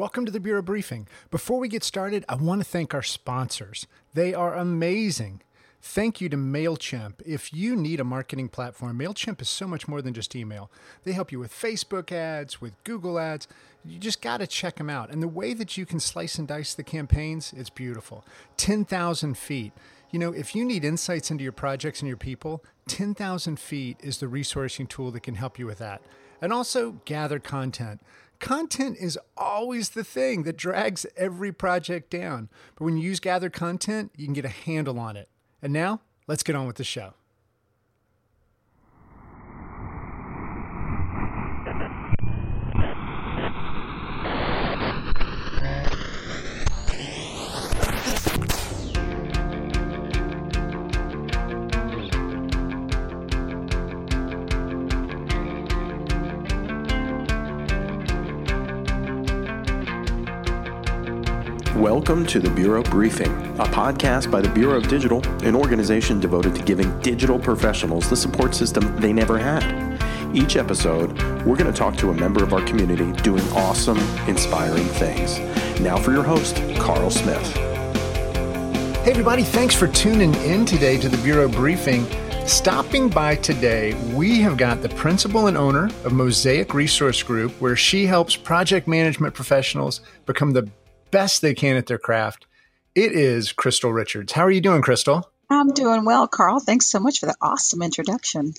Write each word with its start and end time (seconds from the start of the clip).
Welcome 0.00 0.24
to 0.24 0.32
the 0.32 0.40
Bureau 0.40 0.62
Briefing. 0.62 1.06
Before 1.30 1.58
we 1.58 1.68
get 1.68 1.84
started, 1.84 2.24
I 2.26 2.34
want 2.34 2.62
to 2.62 2.64
thank 2.66 2.94
our 2.94 3.02
sponsors. 3.02 3.86
They 4.14 4.32
are 4.32 4.54
amazing. 4.54 5.42
Thank 5.82 6.22
you 6.22 6.30
to 6.30 6.38
MailChimp. 6.38 7.16
If 7.26 7.52
you 7.52 7.76
need 7.76 8.00
a 8.00 8.04
marketing 8.04 8.48
platform, 8.48 8.98
MailChimp 8.98 9.42
is 9.42 9.50
so 9.50 9.66
much 9.66 9.88
more 9.88 10.00
than 10.00 10.14
just 10.14 10.34
email. 10.34 10.70
They 11.04 11.12
help 11.12 11.30
you 11.30 11.38
with 11.38 11.52
Facebook 11.52 12.12
ads, 12.12 12.62
with 12.62 12.82
Google 12.82 13.18
ads. 13.18 13.46
You 13.84 13.98
just 13.98 14.22
got 14.22 14.38
to 14.38 14.46
check 14.46 14.76
them 14.76 14.88
out. 14.88 15.10
And 15.10 15.22
the 15.22 15.28
way 15.28 15.52
that 15.52 15.76
you 15.76 15.84
can 15.84 16.00
slice 16.00 16.38
and 16.38 16.48
dice 16.48 16.72
the 16.72 16.82
campaigns, 16.82 17.52
it's 17.54 17.68
beautiful. 17.68 18.24
10,000 18.56 19.36
feet. 19.36 19.74
You 20.12 20.18
know, 20.18 20.32
if 20.32 20.54
you 20.54 20.64
need 20.64 20.82
insights 20.82 21.30
into 21.30 21.44
your 21.44 21.52
projects 21.52 22.00
and 22.00 22.08
your 22.08 22.16
people, 22.16 22.64
10,000 22.88 23.60
feet 23.60 23.98
is 24.02 24.16
the 24.16 24.28
resourcing 24.28 24.88
tool 24.88 25.10
that 25.10 25.24
can 25.24 25.34
help 25.34 25.58
you 25.58 25.66
with 25.66 25.76
that. 25.76 26.00
And 26.40 26.54
also 26.54 26.92
GatherContent 27.04 27.98
content 28.40 28.96
is 28.98 29.18
always 29.36 29.90
the 29.90 30.04
thing 30.04 30.42
that 30.44 30.56
drags 30.56 31.06
every 31.16 31.52
project 31.52 32.10
down. 32.10 32.48
But 32.74 32.84
when 32.84 32.96
you 32.96 33.04
use 33.04 33.20
GatherContent, 33.20 34.10
you 34.16 34.26
can 34.26 34.34
get 34.34 34.44
a 34.44 34.48
handle 34.48 34.98
on 34.98 35.16
it. 35.16 35.28
And 35.62 35.72
now, 35.72 36.00
let's 36.26 36.42
get 36.42 36.56
on 36.56 36.66
with 36.66 36.76
the 36.76 36.84
show. 36.84 37.14
Welcome 61.80 62.26
to 62.26 62.40
the 62.40 62.50
Bureau 62.50 62.82
Briefing, 62.82 63.32
a 63.58 63.64
podcast 63.64 64.30
by 64.30 64.42
the 64.42 64.50
Bureau 64.50 64.76
of 64.76 64.86
Digital, 64.88 65.26
an 65.42 65.56
organization 65.56 66.20
devoted 66.20 66.54
to 66.56 66.62
giving 66.62 67.00
digital 67.00 67.38
professionals 67.38 68.10
the 68.10 68.16
support 68.16 68.54
system 68.54 68.94
they 69.00 69.14
never 69.14 69.38
had. 69.38 69.64
Each 70.36 70.56
episode, 70.56 71.12
we're 71.46 71.56
going 71.56 71.72
to 71.72 71.78
talk 71.78 71.96
to 71.96 72.10
a 72.10 72.12
member 72.12 72.44
of 72.44 72.52
our 72.52 72.60
community 72.66 73.10
doing 73.22 73.42
awesome, 73.54 73.96
inspiring 74.28 74.84
things. 74.84 75.38
Now 75.80 75.96
for 75.96 76.12
your 76.12 76.22
host, 76.22 76.56
Carl 76.76 77.08
Smith. 77.08 77.56
Hey, 77.56 79.12
everybody, 79.12 79.42
thanks 79.42 79.74
for 79.74 79.88
tuning 79.88 80.34
in 80.34 80.66
today 80.66 80.98
to 80.98 81.08
the 81.08 81.16
Bureau 81.22 81.48
Briefing. 81.48 82.06
Stopping 82.46 83.08
by 83.08 83.36
today, 83.36 83.94
we 84.14 84.42
have 84.42 84.58
got 84.58 84.82
the 84.82 84.90
principal 84.90 85.46
and 85.46 85.56
owner 85.56 85.86
of 86.04 86.12
Mosaic 86.12 86.74
Resource 86.74 87.22
Group, 87.22 87.52
where 87.58 87.74
she 87.74 88.04
helps 88.04 88.36
project 88.36 88.86
management 88.86 89.32
professionals 89.32 90.02
become 90.26 90.52
the 90.52 90.68
best 91.10 91.42
they 91.42 91.54
can 91.54 91.76
at 91.76 91.86
their 91.86 91.98
craft. 91.98 92.46
It 92.94 93.12
is 93.12 93.52
Crystal 93.52 93.92
Richards. 93.92 94.32
How 94.32 94.42
are 94.42 94.50
you 94.50 94.60
doing, 94.60 94.82
Crystal? 94.82 95.30
I'm 95.48 95.72
doing 95.72 96.04
well, 96.04 96.28
Carl. 96.28 96.60
Thanks 96.60 96.86
so 96.86 97.00
much 97.00 97.18
for 97.18 97.26
the 97.26 97.36
awesome 97.40 97.82
introduction. 97.82 98.54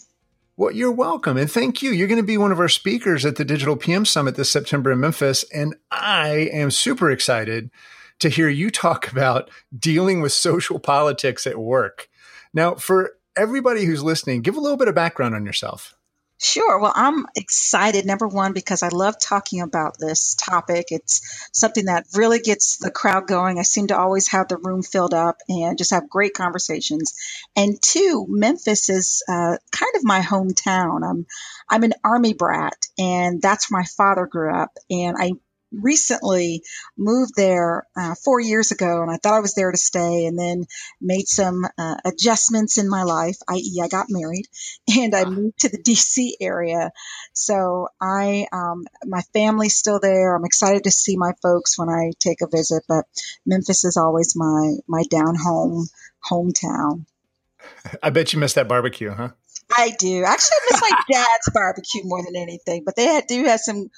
Well, 0.57 0.71
you're 0.71 0.91
welcome. 0.91 1.37
And 1.37 1.49
thank 1.49 1.81
you. 1.81 1.91
You're 1.91 2.07
going 2.07 2.19
to 2.19 2.23
be 2.23 2.37
one 2.37 2.51
of 2.51 2.59
our 2.59 2.69
speakers 2.69 3.25
at 3.25 3.37
the 3.37 3.45
Digital 3.45 3.75
PM 3.75 4.05
Summit 4.05 4.35
this 4.35 4.51
September 4.51 4.91
in 4.91 4.99
Memphis. 4.99 5.43
And 5.53 5.75
I 5.89 6.49
am 6.51 6.69
super 6.71 7.09
excited 7.09 7.71
to 8.19 8.29
hear 8.29 8.49
you 8.49 8.69
talk 8.69 9.11
about 9.11 9.49
dealing 9.77 10.21
with 10.21 10.33
social 10.33 10.79
politics 10.79 11.47
at 11.47 11.57
work. 11.57 12.09
Now, 12.53 12.75
for 12.75 13.13
everybody 13.35 13.85
who's 13.85 14.03
listening, 14.03 14.41
give 14.41 14.57
a 14.57 14.61
little 14.61 14.77
bit 14.77 14.87
of 14.87 14.95
background 14.95 15.33
on 15.33 15.45
yourself. 15.45 15.95
Sure. 16.43 16.79
Well, 16.79 16.93
I'm 16.95 17.27
excited, 17.35 18.05
number 18.05 18.27
one, 18.27 18.53
because 18.53 18.83
I 18.83 18.89
love 18.89 19.15
talking 19.21 19.61
about 19.61 19.97
this 19.99 20.35
topic. 20.35 20.87
It's 20.89 21.21
something 21.53 21.85
that 21.85 22.07
really 22.15 22.39
gets 22.39 22.77
the 22.77 22.91
crowd 22.91 23.27
going. 23.27 23.59
I 23.59 23.63
seem 23.63 23.87
to 23.87 23.97
always 23.97 24.27
have 24.29 24.47
the 24.49 24.57
room 24.57 24.83
filled 24.83 25.13
up 25.13 25.37
and 25.47 25.77
just 25.77 25.91
have 25.91 26.09
great 26.09 26.33
conversations. 26.33 27.13
And 27.55 27.81
two, 27.81 28.25
Memphis 28.27 28.89
is 28.89 29.23
uh, 29.29 29.57
kind 29.71 29.95
of 29.95 30.03
my 30.03 30.21
hometown. 30.21 31.09
I'm, 31.09 31.27
I'm 31.69 31.83
an 31.83 31.93
Army 32.03 32.33
brat, 32.33 32.75
and 32.99 33.41
that's 33.41 33.71
where 33.71 33.81
my 33.81 33.85
father 33.85 34.25
grew 34.25 34.53
up. 34.53 34.71
And 34.89 35.17
I 35.19 35.33
recently 35.71 36.63
moved 36.97 37.33
there 37.35 37.87
uh, 37.95 38.15
four 38.15 38.39
years 38.39 38.71
ago, 38.71 39.01
and 39.01 39.11
I 39.11 39.17
thought 39.17 39.35
I 39.35 39.39
was 39.39 39.53
there 39.53 39.71
to 39.71 39.77
stay, 39.77 40.25
and 40.25 40.37
then 40.37 40.65
made 40.99 41.27
some 41.27 41.65
uh, 41.77 41.95
adjustments 42.05 42.77
in 42.77 42.89
my 42.89 43.03
life, 43.03 43.37
i.e., 43.49 43.81
I 43.81 43.87
got 43.87 44.07
married, 44.09 44.47
and 44.99 45.15
I 45.15 45.25
moved 45.25 45.59
to 45.59 45.69
the 45.69 45.77
D.C. 45.83 46.37
area. 46.39 46.91
So 47.33 47.87
I, 48.01 48.47
um, 48.51 48.85
my 49.05 49.21
family's 49.33 49.75
still 49.75 49.99
there. 49.99 50.35
I'm 50.35 50.45
excited 50.45 50.83
to 50.85 50.91
see 50.91 51.17
my 51.17 51.31
folks 51.41 51.77
when 51.77 51.89
I 51.89 52.11
take 52.19 52.41
a 52.41 52.47
visit, 52.47 52.83
but 52.87 53.05
Memphis 53.45 53.83
is 53.83 53.97
always 53.97 54.35
my 54.35 54.75
my 54.87 55.03
down 55.09 55.35
home 55.35 55.87
hometown. 56.29 57.05
I 58.03 58.09
bet 58.09 58.33
you 58.33 58.39
missed 58.39 58.55
that 58.55 58.67
barbecue, 58.67 59.11
huh? 59.11 59.29
I 59.75 59.91
do. 59.97 60.23
Actually, 60.23 60.55
I 60.55 60.67
miss 60.71 60.81
my 60.81 61.01
dad's 61.11 61.49
barbecue 61.53 62.01
more 62.03 62.23
than 62.23 62.35
anything. 62.35 62.83
But 62.85 62.95
they 62.95 63.21
do 63.27 63.45
have 63.45 63.59
some. 63.59 63.89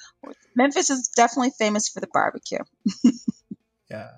Memphis 0.54 0.90
is 0.90 1.08
definitely 1.16 1.52
famous 1.58 1.88
for 1.88 2.00
the 2.00 2.08
barbecue. 2.12 2.58
yeah. 3.90 4.10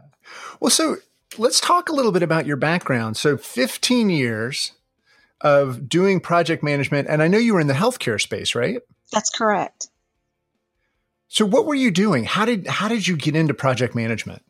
Well, 0.60 0.70
so 0.70 0.96
let's 1.38 1.60
talk 1.60 1.88
a 1.88 1.92
little 1.92 2.12
bit 2.12 2.22
about 2.22 2.46
your 2.46 2.56
background. 2.56 3.16
So, 3.16 3.36
15 3.36 4.10
years 4.10 4.72
of 5.40 5.88
doing 5.88 6.20
project 6.20 6.62
management, 6.62 7.08
and 7.08 7.22
I 7.22 7.28
know 7.28 7.38
you 7.38 7.54
were 7.54 7.60
in 7.60 7.66
the 7.66 7.74
healthcare 7.74 8.20
space, 8.20 8.54
right? 8.54 8.80
That's 9.12 9.30
correct. 9.30 9.88
So, 11.28 11.44
what 11.44 11.66
were 11.66 11.74
you 11.74 11.90
doing? 11.90 12.24
How 12.24 12.44
did 12.44 12.66
how 12.66 12.88
did 12.88 13.06
you 13.06 13.16
get 13.16 13.36
into 13.36 13.54
project 13.54 13.94
management? 13.94 14.42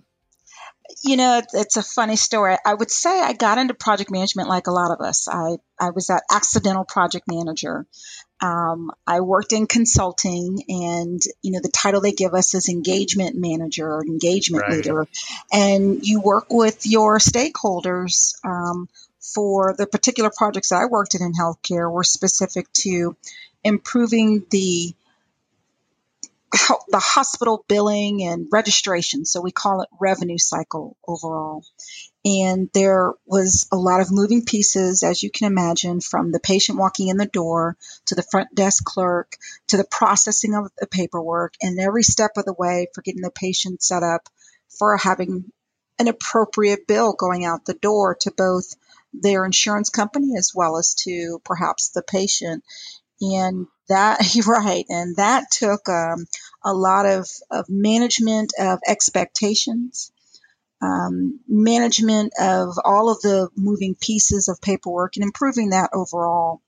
You 1.06 1.16
know, 1.16 1.40
it's 1.52 1.76
a 1.76 1.82
funny 1.82 2.16
story. 2.16 2.56
I 2.64 2.74
would 2.74 2.90
say 2.90 3.20
I 3.20 3.32
got 3.32 3.58
into 3.58 3.74
project 3.74 4.10
management 4.10 4.48
like 4.48 4.66
a 4.66 4.72
lot 4.72 4.90
of 4.90 5.00
us. 5.00 5.28
I, 5.28 5.56
I 5.80 5.90
was 5.90 6.08
that 6.08 6.24
accidental 6.30 6.84
project 6.84 7.26
manager. 7.28 7.86
Um, 8.40 8.90
I 9.06 9.20
worked 9.20 9.52
in 9.52 9.66
consulting, 9.66 10.58
and 10.68 11.22
you 11.42 11.52
know 11.52 11.60
the 11.62 11.70
title 11.70 12.00
they 12.00 12.12
give 12.12 12.34
us 12.34 12.54
is 12.54 12.68
engagement 12.68 13.36
manager 13.36 13.86
or 13.86 14.04
engagement 14.04 14.64
right. 14.64 14.76
leader, 14.76 15.06
and 15.52 16.00
you 16.02 16.20
work 16.20 16.46
with 16.50 16.86
your 16.86 17.18
stakeholders 17.18 18.34
um, 18.44 18.88
for 19.20 19.74
the 19.78 19.86
particular 19.86 20.30
projects 20.36 20.68
that 20.68 20.82
I 20.82 20.86
worked 20.86 21.14
in 21.14 21.22
in 21.22 21.32
healthcare 21.32 21.90
were 21.90 22.04
specific 22.04 22.70
to 22.84 23.16
improving 23.64 24.44
the 24.50 24.94
the 26.88 26.98
hospital 26.98 27.64
billing 27.68 28.22
and 28.22 28.46
registration. 28.50 29.24
So 29.24 29.40
we 29.40 29.52
call 29.52 29.82
it 29.82 29.88
revenue 30.00 30.38
cycle 30.38 30.96
overall. 31.06 31.64
And 32.24 32.68
there 32.74 33.12
was 33.24 33.68
a 33.70 33.76
lot 33.76 34.00
of 34.00 34.10
moving 34.10 34.44
pieces, 34.44 35.02
as 35.02 35.22
you 35.22 35.30
can 35.30 35.46
imagine, 35.46 36.00
from 36.00 36.32
the 36.32 36.40
patient 36.40 36.78
walking 36.78 37.08
in 37.08 37.16
the 37.16 37.26
door 37.26 37.76
to 38.06 38.14
the 38.14 38.24
front 38.30 38.54
desk 38.54 38.84
clerk 38.84 39.36
to 39.68 39.76
the 39.76 39.86
processing 39.88 40.54
of 40.54 40.70
the 40.78 40.88
paperwork 40.88 41.54
and 41.62 41.78
every 41.78 42.02
step 42.02 42.32
of 42.36 42.44
the 42.44 42.52
way 42.52 42.88
for 42.94 43.02
getting 43.02 43.22
the 43.22 43.30
patient 43.30 43.82
set 43.82 44.02
up 44.02 44.28
for 44.78 44.96
having 44.96 45.44
an 45.98 46.08
appropriate 46.08 46.86
bill 46.86 47.12
going 47.12 47.44
out 47.44 47.64
the 47.64 47.74
door 47.74 48.16
to 48.20 48.32
both 48.36 48.74
their 49.12 49.44
insurance 49.44 49.88
company 49.88 50.36
as 50.36 50.52
well 50.54 50.76
as 50.76 50.94
to 50.94 51.40
perhaps 51.44 51.90
the 51.90 52.02
patient. 52.02 52.64
And 53.20 53.66
that 53.88 54.20
right, 54.46 54.84
and 54.88 55.16
that 55.16 55.50
took 55.50 55.88
um, 55.88 56.26
a 56.64 56.72
lot 56.72 57.06
of, 57.06 57.28
of 57.50 57.66
management 57.68 58.52
of 58.58 58.80
expectations, 58.86 60.12
um, 60.82 61.40
management 61.48 62.32
of 62.38 62.78
all 62.84 63.10
of 63.10 63.20
the 63.22 63.48
moving 63.56 63.94
pieces 63.94 64.48
of 64.48 64.60
paperwork, 64.60 65.16
and 65.16 65.24
improving 65.24 65.70
that 65.70 65.90
overall. 65.92 66.60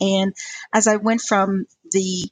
And 0.00 0.34
as 0.72 0.86
I 0.86 0.96
went 0.96 1.22
from 1.22 1.66
the 1.92 2.28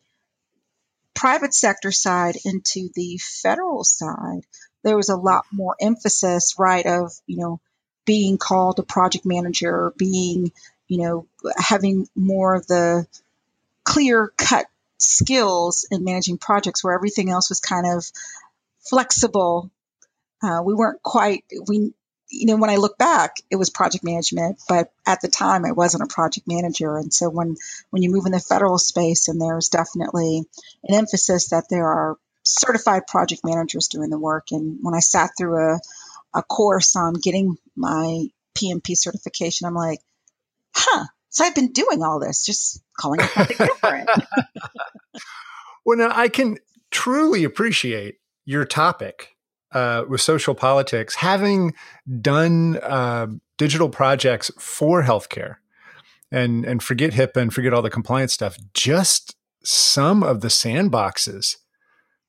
private 1.14 1.54
sector 1.54 1.92
side 1.92 2.36
into 2.44 2.90
the 2.94 3.18
federal 3.18 3.84
side, 3.84 4.42
there 4.82 4.96
was 4.96 5.08
a 5.08 5.16
lot 5.16 5.46
more 5.50 5.76
emphasis, 5.80 6.56
right, 6.58 6.84
of 6.84 7.12
you 7.26 7.38
know 7.38 7.60
being 8.04 8.36
called 8.36 8.78
a 8.78 8.82
project 8.82 9.24
manager, 9.24 9.92
being 9.96 10.52
you 10.88 10.98
know 10.98 11.26
having 11.56 12.08
more 12.14 12.54
of 12.54 12.66
the 12.66 13.06
clear 13.84 14.32
cut 14.36 14.66
skills 14.98 15.86
in 15.90 16.04
managing 16.04 16.38
projects 16.38 16.82
where 16.82 16.94
everything 16.94 17.30
else 17.30 17.48
was 17.48 17.60
kind 17.60 17.86
of 17.86 18.04
flexible. 18.88 19.70
Uh, 20.42 20.62
we 20.64 20.74
weren't 20.74 21.02
quite, 21.02 21.44
we, 21.68 21.92
you 22.30 22.46
know, 22.46 22.56
when 22.56 22.70
I 22.70 22.76
look 22.76 22.98
back, 22.98 23.36
it 23.50 23.56
was 23.56 23.70
project 23.70 24.04
management, 24.04 24.58
but 24.68 24.92
at 25.06 25.20
the 25.20 25.28
time 25.28 25.64
I 25.64 25.72
wasn't 25.72 26.02
a 26.02 26.12
project 26.12 26.46
manager. 26.46 26.96
And 26.96 27.12
so 27.12 27.28
when, 27.28 27.56
when 27.90 28.02
you 28.02 28.10
move 28.10 28.26
in 28.26 28.32
the 28.32 28.40
federal 28.40 28.78
space 28.78 29.28
and 29.28 29.40
there's 29.40 29.68
definitely 29.68 30.42
an 30.84 30.94
emphasis 30.94 31.50
that 31.50 31.66
there 31.70 31.86
are 31.86 32.16
certified 32.44 33.06
project 33.06 33.42
managers 33.44 33.88
doing 33.88 34.10
the 34.10 34.18
work. 34.18 34.48
And 34.50 34.78
when 34.82 34.94
I 34.94 35.00
sat 35.00 35.30
through 35.36 35.74
a, 35.74 35.80
a 36.34 36.42
course 36.42 36.96
on 36.96 37.14
getting 37.14 37.56
my 37.76 38.26
PMP 38.56 38.96
certification, 38.96 39.66
I'm 39.66 39.74
like, 39.74 40.00
huh, 40.74 41.06
so 41.34 41.44
I've 41.44 41.54
been 41.54 41.72
doing 41.72 42.00
all 42.00 42.20
this, 42.20 42.44
just 42.44 42.80
calling 42.96 43.18
it 43.18 43.28
something 43.30 43.56
different. 43.56 44.08
well, 45.84 45.98
now 45.98 46.10
I 46.14 46.28
can 46.28 46.58
truly 46.92 47.42
appreciate 47.42 48.18
your 48.44 48.64
topic 48.64 49.30
uh, 49.72 50.04
with 50.08 50.20
social 50.20 50.54
politics, 50.54 51.16
having 51.16 51.74
done 52.20 52.76
uh, 52.76 53.26
digital 53.58 53.88
projects 53.88 54.52
for 54.60 55.02
healthcare, 55.02 55.56
and 56.30 56.64
and 56.64 56.84
forget 56.84 57.14
HIPAA 57.14 57.42
and 57.42 57.52
forget 57.52 57.74
all 57.74 57.82
the 57.82 57.90
compliance 57.90 58.32
stuff, 58.32 58.56
just 58.72 59.34
some 59.64 60.22
of 60.22 60.40
the 60.40 60.48
sandboxes 60.48 61.56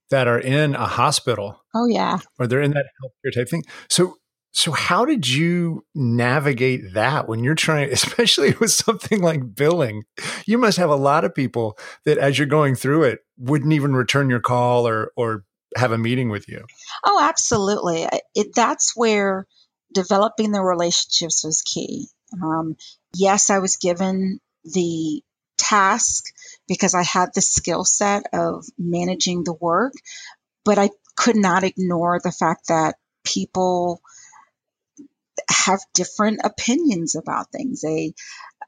that 0.10 0.28
are 0.28 0.40
in 0.40 0.74
a 0.74 0.88
hospital. 0.88 1.62
Oh 1.76 1.86
yeah, 1.86 2.18
or 2.40 2.48
they're 2.48 2.60
in 2.60 2.72
that 2.72 2.88
healthcare 3.04 3.36
type 3.36 3.50
thing. 3.50 3.66
So 3.88 4.16
so 4.56 4.72
how 4.72 5.04
did 5.04 5.28
you 5.28 5.86
navigate 5.94 6.94
that 6.94 7.28
when 7.28 7.44
you're 7.44 7.56
trying, 7.56 7.90
especially 7.92 8.56
with 8.60 8.72
something 8.72 9.22
like 9.22 9.54
billing? 9.54 10.04
You 10.46 10.58
must 10.58 10.78
have 10.78 10.90
a 10.90 10.96
lot 10.96 11.26
of 11.26 11.36
people 11.36 11.78
that, 12.06 12.18
as 12.18 12.40
you're 12.40 12.48
going 12.48 12.76
through 12.76 13.04
it, 13.04 13.20
wouldn't 13.38 13.74
even 13.74 13.96
return 13.96 14.30
your 14.30 14.40
call 14.40 14.88
or 14.88 15.12
or 15.18 15.44
have 15.76 15.92
a 15.92 15.98
meeting 15.98 16.30
with 16.30 16.48
you. 16.48 16.66
Oh, 17.04 17.20
absolutely. 17.22 18.08
It, 18.34 18.56
that's 18.56 18.94
where 18.96 19.46
developing 19.94 20.52
the 20.52 20.62
relationships 20.62 21.44
was 21.44 21.62
key. 21.62 22.08
Um, 22.42 22.78
yes, 23.14 23.50
I 23.50 23.60
was 23.60 23.76
given 23.76 24.40
the 24.64 25.22
task 25.58 26.24
because 26.66 26.94
I 26.94 27.04
had 27.04 27.30
the 27.36 27.42
skill 27.42 27.84
set 27.84 28.24
of 28.32 28.64
managing 28.78 29.44
the 29.44 29.54
work, 29.54 29.94
but 30.64 30.80
I 30.80 30.92
could 31.18 31.36
not 31.36 31.66
ignore 31.66 32.22
the 32.24 32.32
fact 32.32 32.70
that 32.70 32.96
people 33.26 34.00
have 35.50 35.80
different 35.94 36.42
opinions 36.44 37.16
about 37.16 37.52
things. 37.52 37.82
They 37.82 38.14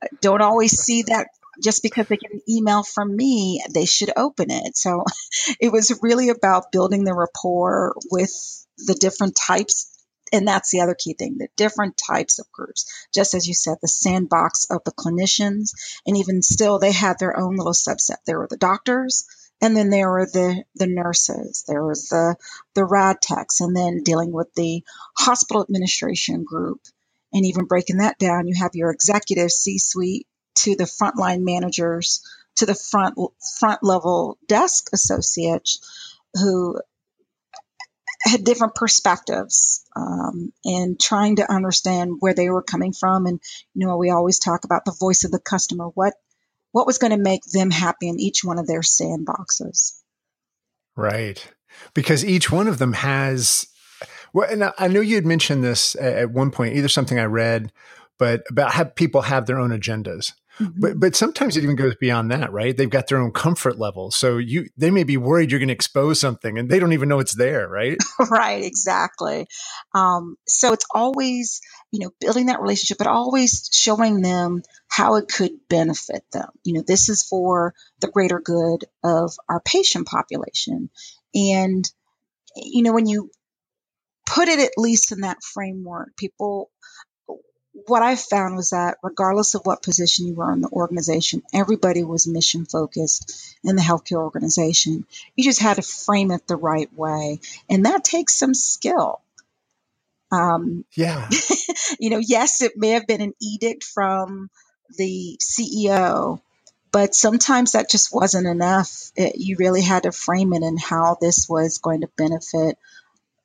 uh, 0.02 0.08
don't 0.22 0.42
always 0.42 0.72
see 0.72 1.04
that 1.04 1.28
just 1.62 1.84
because 1.84 2.08
they 2.08 2.18
get 2.18 2.34
an 2.34 2.42
email 2.48 2.84
from 2.84 3.16
me, 3.16 3.64
they 3.74 3.86
should 3.86 4.12
open 4.16 4.52
it. 4.52 4.78
So 4.78 5.04
it 5.60 5.72
was 5.72 6.00
really 6.02 6.30
about 6.30 6.72
building 6.72 7.04
the 7.04 7.14
rapport 7.14 7.96
with 8.12 8.32
the 8.78 8.96
different 8.96 9.36
types. 9.36 9.94
And 10.34 10.46
that's 10.46 10.72
the 10.72 10.82
other 10.82 10.96
key 10.98 11.14
thing 11.14 11.38
the 11.38 11.48
different 11.56 11.96
types 11.98 12.40
of 12.40 12.52
groups. 12.52 13.08
Just 13.14 13.34
as 13.34 13.48
you 13.48 13.54
said, 13.54 13.78
the 13.82 13.88
sandbox 13.88 14.66
of 14.70 14.84
the 14.84 14.92
clinicians. 14.92 15.72
And 16.06 16.18
even 16.18 16.42
still, 16.42 16.80
they 16.80 16.92
had 16.92 17.18
their 17.18 17.40
own 17.40 17.56
little 17.56 17.74
subset. 17.74 18.18
There 18.26 18.40
were 18.40 18.48
the 18.50 18.58
doctors, 18.58 19.26
and 19.62 19.76
then 19.76 19.90
there 19.90 20.10
were 20.10 20.26
the, 20.26 20.64
the 20.76 20.88
nurses, 20.88 21.64
there 21.68 21.84
was 21.84 22.10
the, 22.10 22.36
the 22.76 22.86
rad 22.86 23.18
techs, 23.22 23.62
and 23.62 23.76
then 23.76 24.04
dealing 24.04 24.32
with 24.32 24.54
the 24.54 24.84
hospital 25.18 25.64
administration 25.64 26.44
group. 26.44 26.80
And 27.34 27.46
even 27.46 27.66
breaking 27.66 27.98
that 27.98 28.18
down, 28.18 28.48
you 28.48 28.56
have 28.56 28.72
your 28.74 28.92
executive 28.92 29.52
C 29.52 29.80
suite 29.80 30.28
to 30.56 30.76
the 30.76 30.86
frontline 30.86 31.44
managers 31.44 32.22
to 32.58 32.66
the 32.66 32.76
front 32.76 33.16
front 33.60 33.84
level 33.84 34.38
desk 34.48 34.90
associates 34.94 35.80
who 36.34 36.80
had 38.24 38.44
different 38.44 38.76
perspectives 38.76 39.86
um, 39.96 40.52
and 40.66 41.00
trying 41.00 41.38
to 41.38 41.52
understand 41.52 42.18
where 42.20 42.34
they 42.34 42.50
were 42.50 42.64
coming 42.64 42.92
from 42.92 43.28
and 43.28 43.40
you 43.74 43.86
know 43.86 43.98
we 43.98 44.10
always 44.10 44.40
talk 44.40 44.64
about 44.64 44.86
the 44.86 44.96
voice 45.00 45.24
of 45.24 45.32
the 45.32 45.40
customer 45.40 45.86
what 45.94 46.14
what 46.72 46.88
was 46.88 46.98
going 46.98 47.12
to 47.12 47.18
make 47.18 47.44
them 47.44 47.72
happy 47.72 48.10
in 48.10 48.20
each 48.20 48.44
one 48.44 48.60
of 48.60 48.68
their 48.68 48.82
sandboxes. 48.82 50.02
Right. 50.96 51.46
Because 51.94 52.26
each 52.26 52.52
one 52.52 52.68
of 52.68 52.80
them 52.80 52.94
has, 52.94 53.68
well, 54.34 54.50
and 54.50 54.72
I 54.78 54.88
know 54.88 55.02
you 55.02 55.16
had 55.16 55.26
mentioned 55.26 55.64
this 55.64 55.96
at 55.96 56.32
one 56.32 56.52
point, 56.52 56.76
either 56.76 56.88
something 56.88 57.20
I 57.20 57.26
read, 57.26 57.72
but 58.18 58.44
about 58.50 58.72
how 58.72 58.86
people 58.86 59.22
have 59.22 59.46
their 59.46 59.60
own 59.60 59.70
agendas. 59.70 60.34
Mm-hmm. 60.60 60.80
But 60.80 61.00
but 61.00 61.16
sometimes 61.16 61.56
it 61.56 61.64
even 61.64 61.76
goes 61.76 61.96
beyond 61.96 62.32
that, 62.32 62.52
right? 62.52 62.76
They've 62.76 62.90
got 62.90 63.08
their 63.08 63.20
own 63.20 63.32
comfort 63.32 63.78
level. 63.78 64.12
So 64.12 64.38
you 64.38 64.70
they 64.78 64.92
may 64.92 65.04
be 65.04 65.18
worried 65.18 65.52
you're 65.52 65.60
going 65.60 65.68
to 65.68 65.74
expose 65.74 66.20
something 66.20 66.58
and 66.58 66.70
they 66.70 66.80
don't 66.80 66.94
even 66.94 67.10
know 67.10 67.20
it's 67.20 67.36
there, 67.36 67.68
right? 67.68 67.98
right, 68.30 68.64
exactly. 68.64 69.48
Um, 69.94 70.38
so 70.48 70.74
it's 70.74 70.86
always, 70.94 71.62
you 71.92 72.00
know, 72.00 72.12
building 72.20 72.48
that 72.48 72.62
relationship, 72.62 72.98
but 72.98 73.08
always 73.08 73.70
showing 73.72 74.22
them 74.22 74.64
how 74.88 75.16
it 75.16 75.28
could 75.28 75.52
benefit 75.70 76.24
them. 76.32 76.50
You 76.64 76.74
know, 76.74 76.84
this 76.86 77.10
is 77.10 77.24
for 77.24 77.74
the 78.00 78.10
greater 78.10 78.40
good 78.40 78.86
of 79.04 79.34
our 79.48 79.62
patient 79.62 80.08
population. 80.08 80.90
And 81.36 81.88
you 82.56 82.82
know, 82.82 82.94
when 82.94 83.06
you 83.06 83.30
put 84.26 84.48
it 84.48 84.60
at 84.60 84.72
least 84.78 85.12
in 85.12 85.22
that 85.22 85.44
framework, 85.44 86.16
people 86.18 86.72
what 87.86 88.02
I 88.02 88.16
found 88.16 88.56
was 88.56 88.72
that 88.72 88.98
regardless 89.04 89.54
of 89.56 89.66
what 89.66 89.84
position 89.84 90.28
you 90.28 90.34
were 90.34 90.52
in 90.52 90.62
the 90.62 90.70
organization, 90.70 91.44
everybody 91.54 92.04
was 92.04 92.28
mission 92.28 92.66
focused 92.66 93.56
in 93.64 93.76
the 93.76 93.82
healthcare 93.82 94.22
organization. 94.24 95.06
You 95.36 95.44
just 95.44 95.62
had 95.62 95.76
to 95.76 95.82
frame 95.82 96.32
it 96.32 96.48
the 96.48 96.56
right 96.56 96.92
way. 96.94 97.40
And 97.70 97.86
that 97.86 98.04
takes 98.04 98.38
some 98.38 98.54
skill. 98.54 99.22
Um, 100.32 100.86
yeah. 100.94 101.30
you 102.00 102.10
know, 102.10 102.20
yes, 102.20 102.62
it 102.62 102.78
may 102.78 102.90
have 102.90 103.08
been 103.08 103.22
an 103.22 103.34
edict 103.42 103.84
from 103.84 104.50
the 104.98 105.38
CEO, 105.40 106.42
but 106.92 107.16
sometimes 107.16 107.74
that 107.74 107.90
just 107.90 108.14
wasn't 108.14 108.48
enough. 108.48 109.12
It, 109.16 109.36
you 109.38 109.56
really 109.58 109.82
had 109.82 110.04
to 110.04 110.12
frame 110.12 110.54
it 110.54 110.64
in 110.64 110.78
how 110.78 111.18
this 111.20 111.48
was 111.48 111.78
going 111.78 112.02
to 112.02 112.10
benefit 112.18 112.78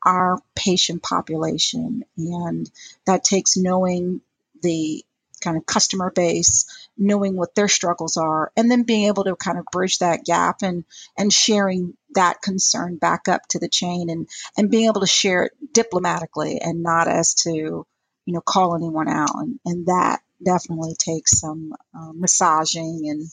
our 0.05 0.39
patient 0.55 1.03
population. 1.03 2.05
And 2.17 2.71
that 3.07 3.25
takes 3.25 3.57
knowing 3.57 4.21
the 4.63 5.05
kind 5.43 5.57
of 5.57 5.67
customer 5.67 6.11
base, 6.11 6.67
knowing 6.97 7.37
what 7.37 7.55
their 7.55 7.69
struggles 7.69 8.17
are, 8.17 8.53
and 8.57 8.71
then 8.71 8.85
being 8.85 9.09
able 9.09 9.25
to 9.25 9.37
kind 9.37 9.59
of 9.59 9.67
bridge 9.67 9.99
that 9.99 10.25
gap 10.25 10.63
and 10.63 10.85
and 11.19 11.33
sharing 11.33 11.95
that 12.15 12.41
concern 12.41 12.97
back 12.97 13.29
up 13.29 13.43
to 13.49 13.59
the 13.59 13.69
chain 13.69 14.09
and 14.09 14.29
and 14.57 14.71
being 14.71 14.87
able 14.87 15.01
to 15.01 15.07
share 15.07 15.45
it 15.45 15.53
diplomatically 15.73 16.61
and 16.61 16.83
not 16.83 17.09
as 17.09 17.35
to 17.35 17.51
you 17.51 18.35
know 18.35 18.41
call 18.41 18.77
anyone 18.77 19.09
out 19.09 19.35
and, 19.35 19.59
and 19.65 19.87
that 19.87 20.21
definitely 20.45 20.95
takes 20.99 21.39
some 21.41 21.73
uh, 21.95 22.13
massaging 22.15 23.09
and 23.09 23.29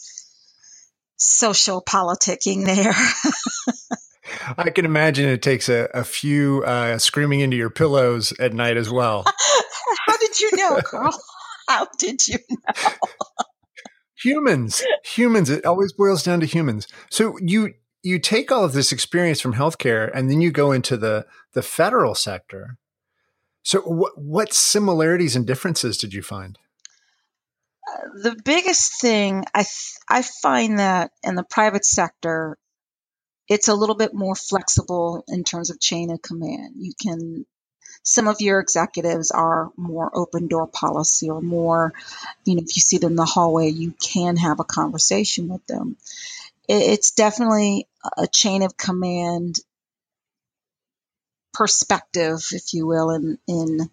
social 1.17 1.81
politicking 1.81 2.65
there 2.65 2.93
I 4.57 4.69
can 4.69 4.85
imagine 4.85 5.29
it 5.29 5.41
takes 5.41 5.69
a, 5.69 5.89
a 5.93 6.03
few 6.03 6.63
uh, 6.63 6.97
screaming 6.97 7.41
into 7.41 7.57
your 7.57 7.69
pillows 7.69 8.33
at 8.39 8.53
night 8.53 8.77
as 8.77 8.89
well. 8.89 9.25
How 10.07 10.17
did 10.17 10.39
you 10.39 10.51
know, 10.53 10.81
Carl? 10.81 11.19
How 11.67 11.87
did 11.97 12.27
you 12.27 12.37
know? 12.49 12.91
humans, 14.15 14.83
humans. 15.05 15.49
It 15.49 15.65
always 15.65 15.93
boils 15.93 16.23
down 16.23 16.39
to 16.39 16.45
humans. 16.45 16.87
So 17.09 17.37
you 17.41 17.73
you 18.01 18.17
take 18.17 18.51
all 18.51 18.63
of 18.63 18.73
this 18.73 18.91
experience 18.91 19.41
from 19.41 19.53
healthcare, 19.53 20.09
and 20.13 20.29
then 20.29 20.41
you 20.41 20.51
go 20.51 20.71
into 20.71 20.97
the 20.97 21.25
the 21.53 21.61
federal 21.61 22.15
sector. 22.15 22.77
So 23.63 23.81
what 23.81 24.13
what 24.17 24.53
similarities 24.53 25.35
and 25.35 25.45
differences 25.45 25.97
did 25.97 26.13
you 26.13 26.21
find? 26.21 26.57
Uh, 27.87 28.29
the 28.29 28.41
biggest 28.43 28.99
thing 29.01 29.45
I 29.53 29.59
th- 29.63 29.97
I 30.09 30.21
find 30.21 30.79
that 30.79 31.11
in 31.23 31.35
the 31.35 31.43
private 31.43 31.85
sector 31.85 32.57
it's 33.49 33.67
a 33.67 33.73
little 33.73 33.95
bit 33.95 34.13
more 34.13 34.35
flexible 34.35 35.23
in 35.27 35.43
terms 35.43 35.69
of 35.69 35.79
chain 35.79 36.11
of 36.11 36.21
command. 36.21 36.75
You 36.77 36.93
can 37.01 37.45
some 38.03 38.27
of 38.27 38.41
your 38.41 38.59
executives 38.59 39.31
are 39.31 39.71
more 39.75 40.09
open 40.15 40.47
door 40.47 40.67
policy 40.67 41.29
or 41.29 41.41
more, 41.41 41.93
you 42.45 42.55
know, 42.55 42.61
if 42.61 42.75
you 42.75 42.81
see 42.81 42.97
them 42.97 43.11
in 43.11 43.15
the 43.15 43.25
hallway, 43.25 43.69
you 43.69 43.93
can 44.01 44.37
have 44.37 44.59
a 44.59 44.63
conversation 44.63 45.47
with 45.49 45.65
them. 45.67 45.97
It's 46.67 47.11
definitely 47.11 47.87
a 48.17 48.27
chain 48.27 48.61
of 48.63 48.77
command 48.77 49.59
perspective, 51.53 52.39
if 52.51 52.73
you 52.73 52.87
will, 52.87 53.09
in 53.11 53.37
in 53.47 53.89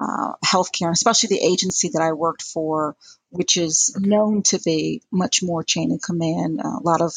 uh, 0.00 0.32
healthcare, 0.44 0.90
especially 0.90 1.28
the 1.28 1.44
agency 1.44 1.90
that 1.90 2.02
I 2.02 2.12
worked 2.12 2.42
for, 2.42 2.96
which 3.32 3.56
is 3.56 3.96
known 3.98 4.42
to 4.42 4.60
be 4.60 5.02
much 5.10 5.42
more 5.42 5.64
chain 5.64 5.90
of 5.90 6.00
command. 6.02 6.60
Uh, 6.62 6.78
a 6.78 6.82
lot 6.84 7.00
of 7.00 7.12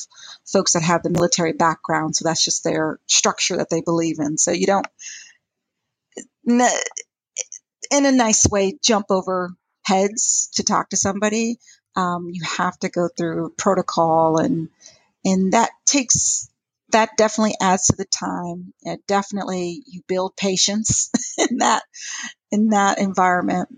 folks 0.45 0.73
that 0.73 0.81
have 0.81 1.03
the 1.03 1.09
military 1.09 1.53
background, 1.53 2.15
so 2.15 2.23
that's 2.23 2.43
just 2.43 2.63
their 2.63 2.99
structure 3.05 3.57
that 3.57 3.69
they 3.69 3.81
believe 3.81 4.19
in. 4.19 4.37
So 4.37 4.51
you 4.51 4.65
don't, 4.65 4.87
in 6.47 8.05
a 8.05 8.11
nice 8.11 8.45
way, 8.49 8.77
jump 8.81 9.07
over 9.09 9.51
heads 9.83 10.49
to 10.55 10.63
talk 10.63 10.89
to 10.89 10.97
somebody. 10.97 11.57
Um, 11.95 12.29
you 12.31 12.43
have 12.57 12.77
to 12.79 12.89
go 12.89 13.09
through 13.09 13.53
protocol, 13.57 14.37
and 14.37 14.69
and 15.23 15.53
that 15.53 15.71
takes 15.85 16.49
that 16.91 17.17
definitely 17.17 17.55
adds 17.61 17.87
to 17.87 17.95
the 17.97 18.05
time. 18.05 18.73
It 18.83 19.05
definitely 19.07 19.83
you 19.85 20.01
build 20.07 20.35
patience 20.37 21.11
in 21.37 21.57
that 21.57 21.83
in 22.51 22.69
that 22.69 22.99
environment. 22.99 23.69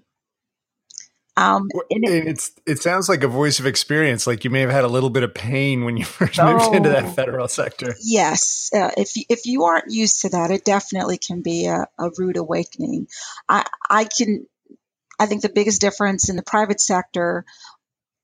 Um, 1.37 1.69
it, 1.91 2.27
it's 2.27 2.51
it 2.65 2.79
sounds 2.79 3.07
like 3.07 3.21
a 3.21 3.27
voice 3.27 3.59
of 3.59 3.67
experience. 3.67 4.25
Like 4.25 4.43
you 4.43 4.49
may 4.49 4.61
have 4.61 4.71
had 4.71 4.83
a 4.83 4.87
little 4.87 5.11
bit 5.11 5.21
of 5.21 5.35
pain 5.35 5.85
when 5.85 5.95
you 5.95 6.03
first 6.19 6.39
oh, 6.39 6.57
moved 6.57 6.75
into 6.75 6.89
that 6.89 7.05
oh. 7.05 7.09
federal 7.09 7.47
sector. 7.47 7.95
Yes, 8.03 8.71
uh, 8.73 8.89
if 8.97 9.15
you, 9.15 9.23
if 9.29 9.45
you 9.45 9.65
aren't 9.65 9.91
used 9.91 10.21
to 10.21 10.29
that, 10.29 10.49
it 10.49 10.65
definitely 10.65 11.19
can 11.19 11.43
be 11.43 11.67
a, 11.67 11.85
a 11.99 12.09
rude 12.17 12.37
awakening. 12.37 13.07
I 13.47 13.65
I 13.87 14.05
can 14.05 14.47
I 15.19 15.27
think 15.27 15.43
the 15.43 15.49
biggest 15.49 15.79
difference 15.79 16.29
in 16.29 16.37
the 16.37 16.43
private 16.43 16.81
sector, 16.81 17.45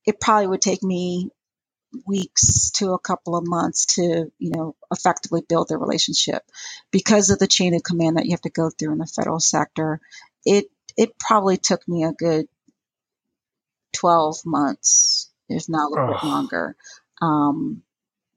it 0.04 0.20
probably 0.20 0.48
would 0.48 0.60
take 0.60 0.82
me 0.82 1.30
weeks 2.06 2.72
to 2.72 2.94
a 2.94 2.98
couple 2.98 3.36
of 3.36 3.46
months 3.46 3.94
to, 3.94 4.32
you 4.38 4.50
know, 4.50 4.74
effectively 4.90 5.42
build 5.48 5.68
the 5.68 5.78
relationship. 5.78 6.42
Because 6.90 7.30
of 7.30 7.38
the 7.38 7.46
chain 7.46 7.74
of 7.74 7.84
command 7.84 8.16
that 8.16 8.24
you 8.24 8.32
have 8.32 8.40
to 8.40 8.50
go 8.50 8.70
through 8.70 8.92
in 8.92 8.98
the 8.98 9.06
federal 9.06 9.38
sector, 9.38 10.00
it 10.44 10.66
it 10.96 11.18
probably 11.18 11.56
took 11.56 11.86
me 11.88 12.04
a 12.04 12.12
good 12.12 12.46
12 13.94 14.38
months, 14.44 15.30
if 15.48 15.68
not 15.68 15.88
a 15.88 15.90
little 15.90 16.14
bit 16.14 16.24
longer. 16.24 16.76
Um, 17.20 17.82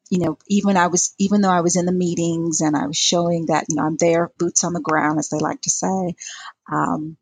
you 0.09 0.19
know, 0.19 0.37
even 0.47 0.77
I 0.77 0.87
was, 0.87 1.13
even 1.17 1.41
though 1.41 1.51
I 1.51 1.61
was 1.61 1.75
in 1.75 1.85
the 1.85 1.91
meetings 1.91 2.61
and 2.61 2.75
I 2.75 2.87
was 2.87 2.97
showing 2.97 3.47
that, 3.47 3.65
you 3.69 3.75
know, 3.75 3.83
I'm 3.83 3.97
there, 3.97 4.31
boots 4.37 4.63
on 4.63 4.73
the 4.73 4.79
ground, 4.79 5.19
as 5.19 5.29
they 5.29 5.39
like 5.39 5.61
to 5.63 5.69
say, 5.69 6.15
um, 6.71 7.17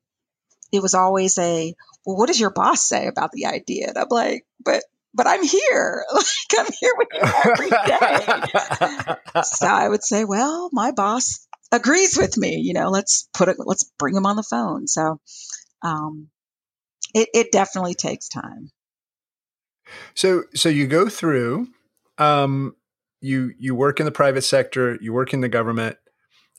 it 0.71 0.81
was 0.81 0.93
always 0.93 1.37
a, 1.37 1.73
well, 2.05 2.17
what 2.17 2.27
does 2.27 2.39
your 2.39 2.51
boss 2.51 2.87
say 2.87 3.07
about 3.07 3.31
the 3.31 3.47
idea? 3.47 3.87
And 3.89 3.97
I'm 3.97 4.07
like, 4.09 4.45
but, 4.63 4.83
but 5.13 5.27
I'm 5.27 5.43
here. 5.43 6.05
Like 6.13 6.67
I'm 6.67 6.73
here 6.79 6.93
with 6.97 7.07
you 7.13 7.21
every 7.21 7.69
day. 7.69 9.41
so 9.43 9.67
I 9.67 9.89
would 9.89 10.03
say, 10.03 10.25
well, 10.25 10.69
my 10.71 10.91
boss 10.91 11.47
agrees 11.71 12.17
with 12.17 12.37
me. 12.37 12.57
You 12.57 12.73
know, 12.73 12.89
let's 12.89 13.27
put 13.33 13.49
it, 13.49 13.57
let's 13.59 13.83
bring 13.97 14.15
him 14.15 14.25
on 14.25 14.35
the 14.35 14.43
phone. 14.43 14.87
So, 14.87 15.19
um, 15.81 16.29
it, 17.13 17.29
it 17.33 17.51
definitely 17.51 17.93
takes 17.93 18.27
time. 18.27 18.71
So, 20.15 20.43
so 20.53 20.69
you 20.69 20.87
go 20.87 21.09
through, 21.09 21.67
um, 22.17 22.75
you 23.21 23.53
you 23.57 23.75
work 23.75 23.99
in 23.99 24.05
the 24.05 24.11
private 24.11 24.43
sector, 24.43 24.97
you 25.01 25.13
work 25.13 25.33
in 25.33 25.41
the 25.41 25.49
government, 25.49 25.97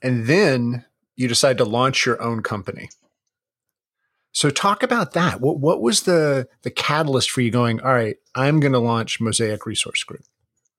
and 0.02 0.26
then 0.26 0.84
you 1.16 1.28
decide 1.28 1.58
to 1.58 1.64
launch 1.64 2.06
your 2.06 2.20
own 2.22 2.42
company. 2.42 2.88
So 4.32 4.50
talk 4.50 4.82
about 4.82 5.12
that. 5.12 5.40
What 5.40 5.58
what 5.58 5.80
was 5.80 6.02
the 6.02 6.48
the 6.62 6.70
catalyst 6.70 7.30
for 7.30 7.40
you 7.40 7.50
going, 7.50 7.80
all 7.80 7.92
right, 7.92 8.16
I'm 8.34 8.60
going 8.60 8.72
to 8.72 8.78
launch 8.78 9.20
Mosaic 9.20 9.64
Resource 9.66 10.04
Group? 10.04 10.24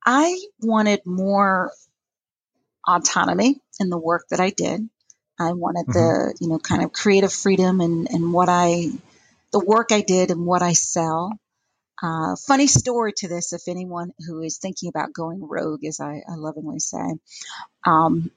I 0.05 0.39
wanted 0.62 1.01
more 1.05 1.71
autonomy 2.88 3.59
in 3.79 3.89
the 3.89 3.97
work 3.97 4.25
that 4.29 4.39
I 4.39 4.51
did. 4.51 4.89
I 5.39 5.51
wanted 5.51 5.88
mm-hmm. 5.88 5.91
the, 5.91 6.38
you 6.39 6.47
know, 6.47 6.59
kind 6.59 6.83
of 6.83 6.93
creative 6.93 7.33
freedom 7.33 7.81
and, 7.81 8.09
and 8.09 8.31
what 8.31 8.47
I, 8.50 8.91
the 9.58 9.66
work 9.66 9.92
I 9.92 10.02
did 10.02 10.30
and 10.30 10.46
what 10.46 10.62
I 10.62 10.74
sell. 10.74 11.32
Uh, 12.02 12.36
funny 12.36 12.68
story 12.68 13.14
to 13.18 13.28
this, 13.28 13.54
if 13.54 13.68
anyone 13.68 14.14
who 14.28 14.44
is 14.44 14.60
thinking 14.60 14.90
about 14.90 15.14
going 15.14 15.42
rogue, 15.42 15.84
as 15.84 16.00
I, 16.00 16.22
I 16.30 16.36
lovingly 16.36 16.80
say, 16.80 17.16
um, 17.84 18.30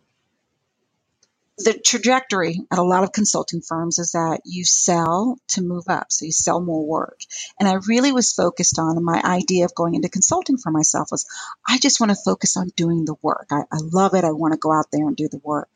the 1.59 1.75
trajectory 1.75 2.59
at 2.73 2.79
a 2.79 2.83
lot 2.83 3.05
of 3.05 3.13
consulting 3.13 3.61
firms 3.61 3.99
is 3.99 4.13
that 4.13 4.41
you 4.47 4.65
sell 4.65 5.37
to 5.49 5.61
move 5.61 5.85
up, 5.89 6.07
so 6.11 6.25
you 6.25 6.33
sell 6.33 6.59
more 6.59 6.87
work. 6.87 7.21
And 7.59 7.69
I 7.69 7.75
really 7.87 8.13
was 8.13 8.33
focused 8.33 8.79
on 8.79 9.05
my 9.05 9.21
idea 9.23 9.67
of 9.67 9.75
going 9.75 9.95
into 9.95 10.09
consulting 10.09 10.57
for 10.57 10.73
myself 10.73 11.09
was 11.11 11.27
I 11.69 11.77
just 11.77 12.01
want 12.01 12.13
to 12.13 12.25
focus 12.25 12.57
on 12.57 12.71
doing 12.77 13.05
the 13.05 13.17
work. 13.21 13.49
I, 13.51 13.65
I 13.71 13.79
love 13.83 14.15
it. 14.15 14.25
I 14.25 14.31
want 14.31 14.55
to 14.55 14.59
go 14.59 14.73
out 14.73 14.87
there 14.91 15.07
and 15.07 15.17
do 15.17 15.29
the 15.29 15.41
work. 15.45 15.69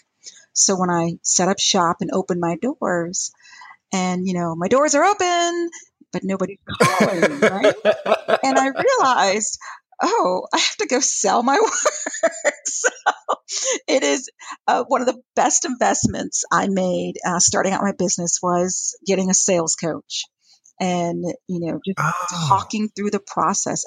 So 0.54 0.78
when 0.80 0.88
I 0.88 1.18
set 1.20 1.48
up 1.48 1.58
shop 1.58 1.98
and 2.00 2.12
opened 2.14 2.40
my 2.40 2.56
doors, 2.56 3.30
and 3.94 4.26
you 4.26 4.34
know 4.34 4.54
my 4.56 4.68
doors 4.68 4.94
are 4.94 5.04
open, 5.04 5.70
but 6.12 6.24
nobody's 6.24 6.58
calling, 6.68 7.40
right? 7.40 7.74
and 8.42 8.58
I 8.58 8.68
realized 8.68 9.58
oh, 10.02 10.46
I 10.52 10.58
have 10.58 10.76
to 10.78 10.86
go 10.86 11.00
sell 11.00 11.42
my 11.42 11.58
work. 11.62 12.54
so 12.66 12.88
it 13.88 14.02
is 14.02 14.28
uh, 14.66 14.84
one 14.88 15.00
of 15.00 15.06
the 15.06 15.20
best 15.36 15.64
investments 15.64 16.44
I 16.50 16.68
made 16.68 17.14
uh, 17.24 17.38
starting 17.38 17.72
out 17.72 17.82
my 17.82 17.92
business 17.92 18.40
was 18.42 18.96
getting 19.06 19.30
a 19.30 19.34
sales 19.34 19.76
coach 19.76 20.24
and 20.80 21.24
you 21.46 21.60
know 21.60 21.80
just 21.86 21.98
oh. 22.00 22.46
talking 22.48 22.88
through 22.88 23.10
the 23.10 23.20
process 23.20 23.84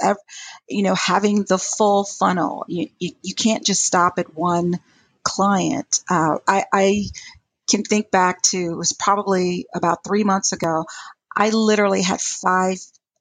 you 0.69 0.83
know 0.83 0.95
having 0.95 1.43
the 1.43 1.57
full 1.57 2.05
funnel 2.05 2.63
you, 2.69 2.87
you, 2.97 3.11
you 3.21 3.35
can't 3.35 3.65
just 3.65 3.83
stop 3.83 4.13
at 4.19 4.33
one 4.33 4.79
client 5.21 5.99
uh, 6.09 6.37
I, 6.47 6.63
I 6.71 7.03
can 7.69 7.83
think 7.83 8.11
back 8.11 8.41
to 8.41 8.57
it 8.57 8.77
was 8.77 8.93
probably 8.93 9.65
about 9.75 9.99
three 10.05 10.23
months 10.23 10.51
ago 10.51 10.85
i 11.35 11.49
literally 11.49 12.01
had 12.01 12.21
five 12.21 12.77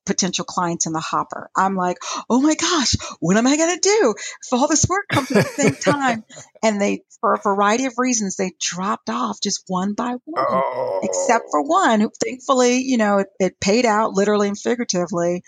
potential 0.07 0.45
clients 0.45 0.87
in 0.87 0.93
the 0.93 1.01
hopper. 1.01 1.51
I'm 1.55 1.75
like, 1.75 1.99
oh 2.31 2.41
my 2.41 2.55
gosh, 2.55 2.95
what 3.21 3.37
am 3.37 3.47
I 3.47 3.57
going 3.57 3.75
to 3.75 3.81
do 3.81 4.15
if 4.17 4.53
all 4.53 4.69
this 4.69 4.87
work 4.89 5.07
comes 5.09 5.31
at 5.33 5.45
the 5.45 5.51
same 5.51 5.75
time? 5.95 6.25
and 6.63 6.81
they, 6.81 7.03
for 7.21 7.35
a 7.35 7.41
variety 7.43 7.85
of 7.85 7.95
reasons, 7.99 8.37
they 8.37 8.53
dropped 8.59 9.11
off 9.11 9.39
just 9.43 9.65
one 9.67 9.93
by 9.93 10.15
one, 10.25 10.45
oh. 10.49 11.01
except 11.03 11.47
for 11.51 11.63
one. 11.63 12.01
Who 12.01 12.11
thankfully, 12.25 12.79
you 12.79 12.97
know, 12.97 13.19
it, 13.19 13.27
it 13.39 13.61
paid 13.61 13.85
out 13.85 14.13
literally 14.15 14.49
and 14.49 14.59
figuratively. 14.59 15.43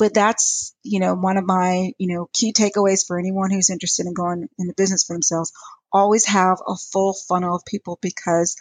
But 0.00 0.14
that's, 0.14 0.74
you 0.82 0.98
know, 0.98 1.14
one 1.14 1.36
of 1.36 1.46
my, 1.46 1.92
you 1.98 2.12
know, 2.12 2.28
key 2.32 2.52
takeaways 2.52 3.06
for 3.06 3.18
anyone 3.18 3.52
who's 3.52 3.70
interested 3.70 4.06
in 4.06 4.14
going 4.14 4.48
into 4.58 4.74
business 4.76 5.04
for 5.04 5.14
themselves. 5.14 5.52
Always 5.92 6.26
have 6.26 6.58
a 6.66 6.74
full 6.74 7.14
funnel 7.28 7.54
of 7.54 7.64
people 7.64 8.00
because 8.02 8.56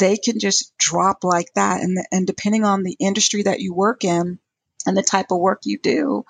they 0.00 0.16
can 0.16 0.40
just 0.40 0.72
drop 0.78 1.22
like 1.22 1.52
that. 1.54 1.82
And, 1.82 1.98
and 2.10 2.26
depending 2.26 2.64
on 2.64 2.82
the 2.82 2.96
industry 2.98 3.44
that 3.44 3.60
you 3.60 3.72
work 3.72 4.02
in, 4.02 4.40
and 4.86 4.96
the 4.96 5.02
type 5.02 5.26
of 5.30 5.38
work 5.38 5.60
you 5.64 5.78
do, 5.78 6.24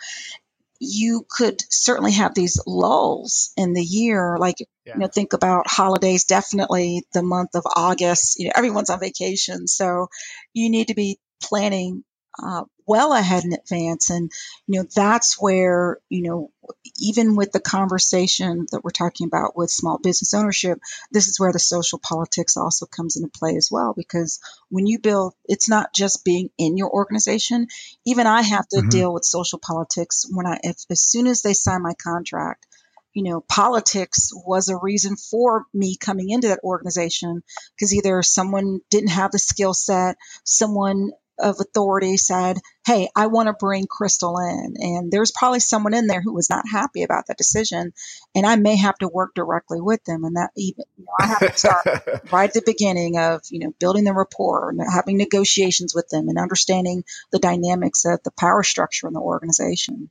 you 0.81 1.25
could 1.31 1.63
certainly 1.71 2.13
have 2.13 2.35
these 2.35 2.61
lulls 2.67 3.53
in 3.57 3.75
the 3.75 3.83
year. 3.83 4.39
Like, 4.41 4.57
yeah. 4.85 4.95
you 4.95 4.99
know, 4.99 5.07
think 5.07 5.35
about 5.35 5.69
holidays, 5.69 6.25
definitely 6.25 7.05
the 7.13 7.23
month 7.23 7.51
of 7.55 7.63
August, 7.77 8.41
you 8.41 8.47
know, 8.47 8.53
everyone's 8.57 8.91
on 8.91 8.99
vacation. 8.99 9.69
So 9.69 10.09
you 10.53 10.69
need 10.69 10.89
to 10.89 10.95
be 10.95 11.21
planning 11.43 12.03
uh, 12.43 12.65
well 12.91 13.13
ahead 13.13 13.45
in 13.45 13.53
advance. 13.53 14.11
And, 14.11 14.33
you 14.67 14.81
know, 14.81 14.89
that's 14.97 15.41
where, 15.41 15.99
you 16.09 16.23
know, 16.23 16.51
even 16.99 17.37
with 17.37 17.53
the 17.53 17.61
conversation 17.61 18.67
that 18.73 18.83
we're 18.83 18.91
talking 18.91 19.29
about 19.29 19.57
with 19.57 19.71
small 19.71 19.99
business 19.99 20.35
ownership, 20.35 20.81
this 21.13 21.29
is 21.29 21.39
where 21.39 21.53
the 21.53 21.61
social 21.61 22.01
politics 22.01 22.57
also 22.57 22.87
comes 22.87 23.15
into 23.15 23.29
play 23.29 23.55
as 23.57 23.69
well. 23.71 23.95
Because 23.97 24.41
when 24.71 24.89
you 24.89 24.99
build, 24.99 25.35
it's 25.45 25.69
not 25.69 25.95
just 25.95 26.25
being 26.25 26.51
in 26.59 26.77
your 26.77 26.91
organization. 26.91 27.69
Even 28.05 28.27
I 28.27 28.43
have 28.43 28.67
to 28.71 28.79
mm-hmm. 28.79 28.89
deal 28.89 29.15
with 29.15 29.25
social 29.25 29.61
politics 29.61 30.27
when 30.29 30.47
I, 30.47 30.59
if, 30.65 30.77
as 30.91 31.01
soon 31.01 31.29
as 31.29 31.43
they 31.43 31.55
sign 31.55 31.83
my 31.83 31.95
contract, 32.03 32.67
you 33.13 33.23
know, 33.23 33.41
politics 33.41 34.31
was 34.33 34.69
a 34.69 34.77
reason 34.77 35.17
for 35.17 35.65
me 35.73 35.97
coming 35.97 36.31
into 36.31 36.49
that 36.49 36.65
organization 36.65 37.43
because 37.77 37.95
either 37.95 38.21
someone 38.23 38.81
didn't 38.91 39.11
have 39.11 39.31
the 39.31 39.39
skill 39.39 39.75
set, 39.75 40.17
someone 40.45 41.11
of 41.41 41.57
authority 41.61 42.17
said, 42.17 42.59
Hey, 42.87 43.09
I 43.15 43.27
want 43.27 43.49
to 43.49 43.53
bring 43.53 43.87
Crystal 43.87 44.39
in. 44.39 44.75
And 44.79 45.13
there's 45.13 45.33
probably 45.33 45.61
someone 45.61 45.95
in 45.95 46.07
there 46.07 46.23
who 46.23 46.33
was 46.33 46.51
not 46.51 46.65
happy 46.71 47.03
about 47.03 47.27
that 47.27 47.39
decision. 47.39 47.93
And 48.35 48.47
I 48.47 48.57
may 48.57 48.77
have 48.77 48.97
to 48.99 49.09
work 49.09 49.35
directly 49.35 49.81
with 49.81 50.03
them. 50.05 50.25
And 50.25 50.37
that 50.37 50.51
even, 50.57 50.85
you 50.97 51.05
know, 51.05 51.13
I 51.21 51.27
have 51.27 51.39
to 51.41 51.59
start 51.59 51.87
right 52.33 52.49
at 52.49 52.55
the 52.55 52.63
beginning 52.65 53.19
of, 53.19 53.43
you 53.51 53.61
know, 53.61 53.73
building 53.79 54.05
the 54.05 54.15
rapport 54.15 54.71
and 54.71 54.81
having 54.81 55.17
negotiations 55.17 55.95
with 55.95 56.09
them 56.09 56.29
and 56.29 56.39
understanding 56.39 57.05
the 57.33 57.39
dynamics 57.39 58.05
of 58.05 58.23
the 58.23 58.33
power 58.33 58.63
structure 58.63 59.07
in 59.07 59.13
the 59.13 59.21
organization. 59.21 60.11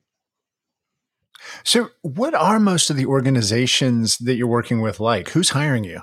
So, 1.63 1.89
what 2.01 2.33
are 2.33 2.59
most 2.59 2.89
of 2.89 2.98
the 2.98 3.05
organizations 3.05 4.17
that 4.19 4.36
you're 4.36 4.48
working 4.48 4.81
with 4.81 5.00
like? 5.00 5.29
Who's 5.29 5.50
hiring 5.50 5.83
you? 5.83 6.01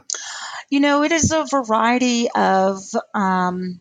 You 0.71 0.81
know, 0.81 1.03
it 1.03 1.13
is 1.13 1.31
a 1.33 1.45
variety 1.45 2.29
of 2.35 2.83
um, 3.15 3.81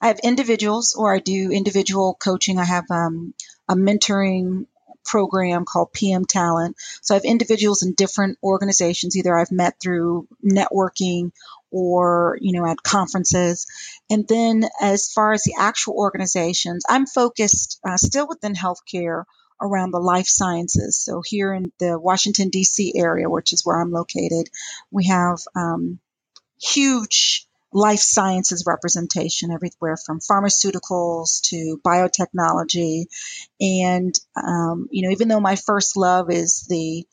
I 0.00 0.08
have 0.08 0.20
individuals, 0.22 0.94
or 0.96 1.14
I 1.14 1.18
do 1.18 1.50
individual 1.50 2.14
coaching. 2.14 2.58
I 2.58 2.64
have 2.64 2.90
um, 2.90 3.34
a 3.68 3.74
mentoring 3.74 4.66
program 5.04 5.64
called 5.64 5.92
PM 5.92 6.24
Talent. 6.24 6.76
So 7.02 7.14
I 7.14 7.16
have 7.16 7.24
individuals 7.24 7.82
in 7.82 7.94
different 7.94 8.38
organizations. 8.42 9.16
Either 9.16 9.36
I've 9.36 9.50
met 9.50 9.74
through 9.80 10.28
networking 10.44 11.32
or 11.70 12.38
you 12.40 12.52
know 12.52 12.66
at 12.66 12.82
conferences. 12.82 13.66
And 14.08 14.26
then 14.28 14.64
as 14.80 15.12
far 15.12 15.32
as 15.32 15.42
the 15.42 15.54
actual 15.58 15.94
organizations, 15.94 16.84
I'm 16.88 17.06
focused 17.06 17.80
uh, 17.86 17.96
still 17.96 18.28
within 18.28 18.54
healthcare 18.54 19.24
around 19.60 19.90
the 19.90 20.00
life 20.00 20.26
sciences. 20.26 20.96
So 20.96 21.22
here 21.24 21.52
in 21.52 21.70
the 21.78 21.98
Washington 21.98 22.48
D.C. 22.48 22.94
area, 22.96 23.28
which 23.28 23.52
is 23.52 23.64
where 23.64 23.80
I'm 23.80 23.92
located, 23.92 24.48
we 24.90 25.06
have 25.06 25.38
um, 25.54 25.98
huge 26.60 27.46
life 27.72 28.00
sciences 28.00 28.64
representation 28.66 29.50
everywhere 29.52 29.96
from 29.96 30.20
pharmaceuticals 30.20 31.40
to 31.42 31.80
biotechnology. 31.84 33.04
And, 33.60 34.14
um, 34.36 34.88
you 34.90 35.06
know, 35.06 35.12
even 35.12 35.28
though 35.28 35.40
my 35.40 35.56
first 35.56 35.96
love 35.96 36.30
is 36.30 36.66
the 36.68 37.04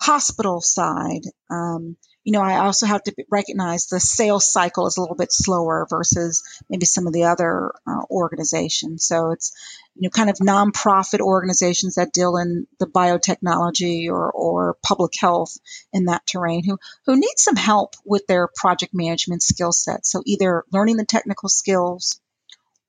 hospital 0.00 0.60
side, 0.60 1.22
um, 1.50 1.96
you 2.24 2.32
know, 2.32 2.40
I 2.40 2.64
also 2.64 2.86
have 2.86 3.02
to 3.02 3.14
recognize 3.30 3.86
the 3.86 4.00
sales 4.00 4.50
cycle 4.50 4.86
is 4.86 4.96
a 4.96 5.00
little 5.00 5.14
bit 5.14 5.30
slower 5.30 5.86
versus 5.88 6.42
maybe 6.70 6.86
some 6.86 7.06
of 7.06 7.12
the 7.12 7.24
other 7.24 7.72
uh, 7.86 8.00
organizations. 8.10 9.04
So 9.04 9.32
it's, 9.32 9.52
you 9.94 10.02
know, 10.06 10.10
kind 10.10 10.30
of 10.30 10.36
nonprofit 10.36 11.20
organizations 11.20 11.96
that 11.96 12.14
deal 12.14 12.38
in 12.38 12.66
the 12.80 12.86
biotechnology 12.86 14.08
or, 14.08 14.32
or 14.32 14.76
public 14.82 15.12
health 15.20 15.58
in 15.92 16.06
that 16.06 16.26
terrain 16.26 16.64
who, 16.64 16.78
who 17.04 17.14
need 17.14 17.34
some 17.36 17.56
help 17.56 17.94
with 18.06 18.26
their 18.26 18.48
project 18.56 18.94
management 18.94 19.42
skill 19.42 19.72
set. 19.72 20.06
So 20.06 20.22
either 20.24 20.64
learning 20.72 20.96
the 20.96 21.04
technical 21.04 21.50
skills 21.50 22.20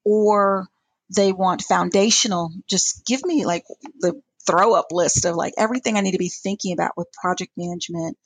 or 0.06 0.70
they 1.14 1.34
want 1.34 1.62
foundational, 1.62 2.52
just 2.70 3.06
give 3.06 3.24
me 3.26 3.46
like 3.46 3.66
the 4.00 4.22
throw 4.48 4.74
up 4.74 4.88
list 4.92 5.26
of 5.26 5.36
like 5.36 5.54
everything 5.58 5.98
I 5.98 6.02
need 6.02 6.14
to 6.14 6.18
be 6.18 6.30
thinking 6.30 6.72
about 6.72 6.96
with 6.96 7.12
project 7.12 7.52
management 7.58 8.18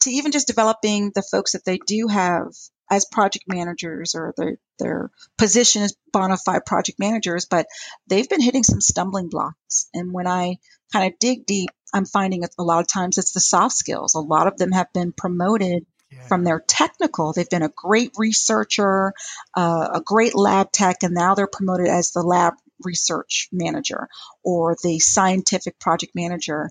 to 0.00 0.10
even 0.10 0.32
just 0.32 0.46
developing 0.46 1.12
the 1.14 1.22
folks 1.22 1.52
that 1.52 1.64
they 1.64 1.78
do 1.78 2.08
have 2.08 2.48
as 2.90 3.04
project 3.04 3.44
managers 3.46 4.14
or 4.14 4.34
their 4.36 4.56
their 4.78 5.10
position 5.38 5.82
as 5.82 5.94
bona 6.12 6.36
fide 6.36 6.66
project 6.66 6.98
managers, 6.98 7.46
but 7.46 7.66
they've 8.08 8.28
been 8.28 8.40
hitting 8.42 8.64
some 8.64 8.80
stumbling 8.80 9.28
blocks. 9.28 9.88
And 9.94 10.12
when 10.12 10.26
I 10.26 10.58
kind 10.92 11.12
of 11.12 11.18
dig 11.18 11.46
deep, 11.46 11.70
I'm 11.94 12.06
finding 12.06 12.42
a 12.44 12.62
lot 12.62 12.80
of 12.80 12.88
times 12.88 13.18
it's 13.18 13.32
the 13.32 13.40
soft 13.40 13.76
skills. 13.76 14.14
A 14.14 14.20
lot 14.20 14.46
of 14.46 14.56
them 14.56 14.72
have 14.72 14.92
been 14.92 15.12
promoted 15.12 15.86
yeah. 16.10 16.26
from 16.26 16.44
their 16.44 16.60
technical. 16.66 17.32
They've 17.32 17.48
been 17.48 17.62
a 17.62 17.72
great 17.74 18.12
researcher, 18.16 19.12
uh, 19.56 19.88
a 19.94 20.00
great 20.00 20.34
lab 20.34 20.72
tech, 20.72 21.02
and 21.02 21.14
now 21.14 21.34
they're 21.34 21.46
promoted 21.46 21.88
as 21.88 22.10
the 22.10 22.22
lab 22.22 22.54
research 22.82 23.48
manager 23.52 24.08
or 24.42 24.76
the 24.82 24.98
scientific 24.98 25.78
project 25.78 26.12
manager. 26.14 26.70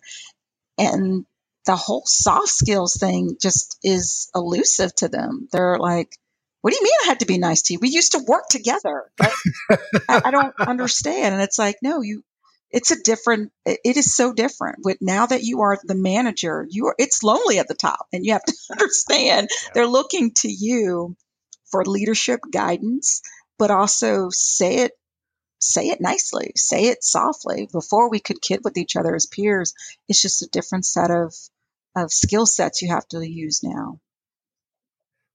And 0.78 1.26
the 1.70 1.76
whole 1.76 2.02
soft 2.04 2.48
skills 2.48 2.96
thing 2.96 3.38
just 3.40 3.78
is 3.84 4.32
elusive 4.34 4.94
to 4.96 5.08
them. 5.08 5.48
They're 5.52 5.78
like, 5.78 6.18
what 6.62 6.72
do 6.72 6.78
you 6.78 6.84
mean 6.84 6.94
I 7.04 7.10
had 7.10 7.20
to 7.20 7.28
be 7.28 7.38
nice 7.38 7.62
to 7.64 7.74
you? 7.74 7.80
We 7.80 7.90
used 7.90 8.14
to 8.14 8.26
work 8.28 8.48
together. 8.50 9.04
I, 9.22 9.32
I, 10.10 10.32
don't 10.32 10.60
understand. 10.60 11.36
And 11.36 11.44
it's 11.44 11.60
like, 11.60 11.76
no, 11.84 12.02
you, 12.02 12.24
it's 12.72 12.90
a 12.90 13.00
different, 13.04 13.52
it 13.68 13.98
is 13.98 14.16
so 14.16 14.34
different. 14.34 14.80
But 14.84 14.98
now 15.00 15.28
that 15.28 15.44
you 15.44 15.62
are 15.62 15.78
the 15.84 15.94
manager, 15.94 16.66
you 16.68 16.88
are, 16.88 16.96
it's 16.98 17.22
lonely 17.22 17.60
at 17.60 17.68
the 17.68 17.76
top 17.76 18.08
and 18.12 18.26
you 18.26 18.34
have 18.34 18.46
to 18.46 18.54
understand 18.72 19.50
yeah. 19.52 19.70
they're 19.76 19.86
looking 19.86 20.32
to 20.38 20.52
you 20.52 21.16
for 21.70 21.86
leadership 21.86 22.40
guidance, 22.52 23.22
but 23.60 23.70
also 23.70 24.30
say 24.32 24.78
it 24.78 24.94
say 25.60 25.90
it 25.90 26.02
nicely, 26.02 26.54
say 26.56 26.86
it 26.86 27.04
softly. 27.04 27.70
Before 27.72 28.10
we 28.10 28.20
could 28.20 28.42
kid 28.42 28.62
with 28.64 28.78
each 28.78 28.96
other 28.96 29.14
as 29.14 29.28
peers, 29.28 29.76
it's 30.08 30.22
just 30.22 30.42
a 30.42 30.48
different 30.48 30.86
set 30.86 31.12
of 31.12 31.36
of 31.96 32.12
skill 32.12 32.46
sets 32.46 32.82
you 32.82 32.90
have 32.90 33.08
to 33.10 33.28
use 33.28 33.62
now. 33.64 34.00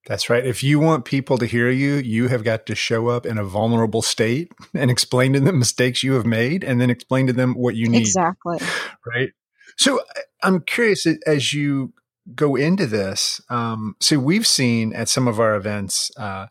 That's 0.07 0.29
right. 0.29 0.45
If 0.45 0.63
you 0.63 0.81
want 0.81 1.07
people 1.07 1.39
to 1.39 1.47
hear 1.47 1.71
you, 1.71 1.95
you 1.95 2.29
have 2.29 2.45
got 2.45 2.67
to 2.67 2.75
show 2.75 3.09
up 3.09 3.25
in 3.25 3.39
a 3.39 3.45
vulnerable 3.45 4.03
state 4.03 4.53
and 4.75 4.91
explain 4.91 5.33
to 5.33 5.41
them 5.41 5.59
mistakes 5.59 6.03
you 6.03 6.13
have 6.15 6.27
made 6.27 6.63
and 6.63 6.81
then 6.81 6.91
explain 6.91 7.27
to 7.27 7.33
them 7.33 7.55
what 7.55 7.75
you 7.75 7.89
need. 7.89 8.01
Exactly. 8.01 8.59
Right. 9.07 9.31
So 9.77 10.01
I'm 10.43 10.61
curious 10.61 11.07
as 11.27 11.55
you 11.55 11.95
go 12.35 12.55
into 12.55 12.87
this. 12.87 13.41
Um, 13.49 13.97
so 14.01 14.19
we've 14.19 14.47
seen 14.47 14.93
at 14.93 15.09
some 15.09 15.27
of 15.27 15.41
our 15.41 15.57
events, 15.57 16.11
uh, 16.17 16.47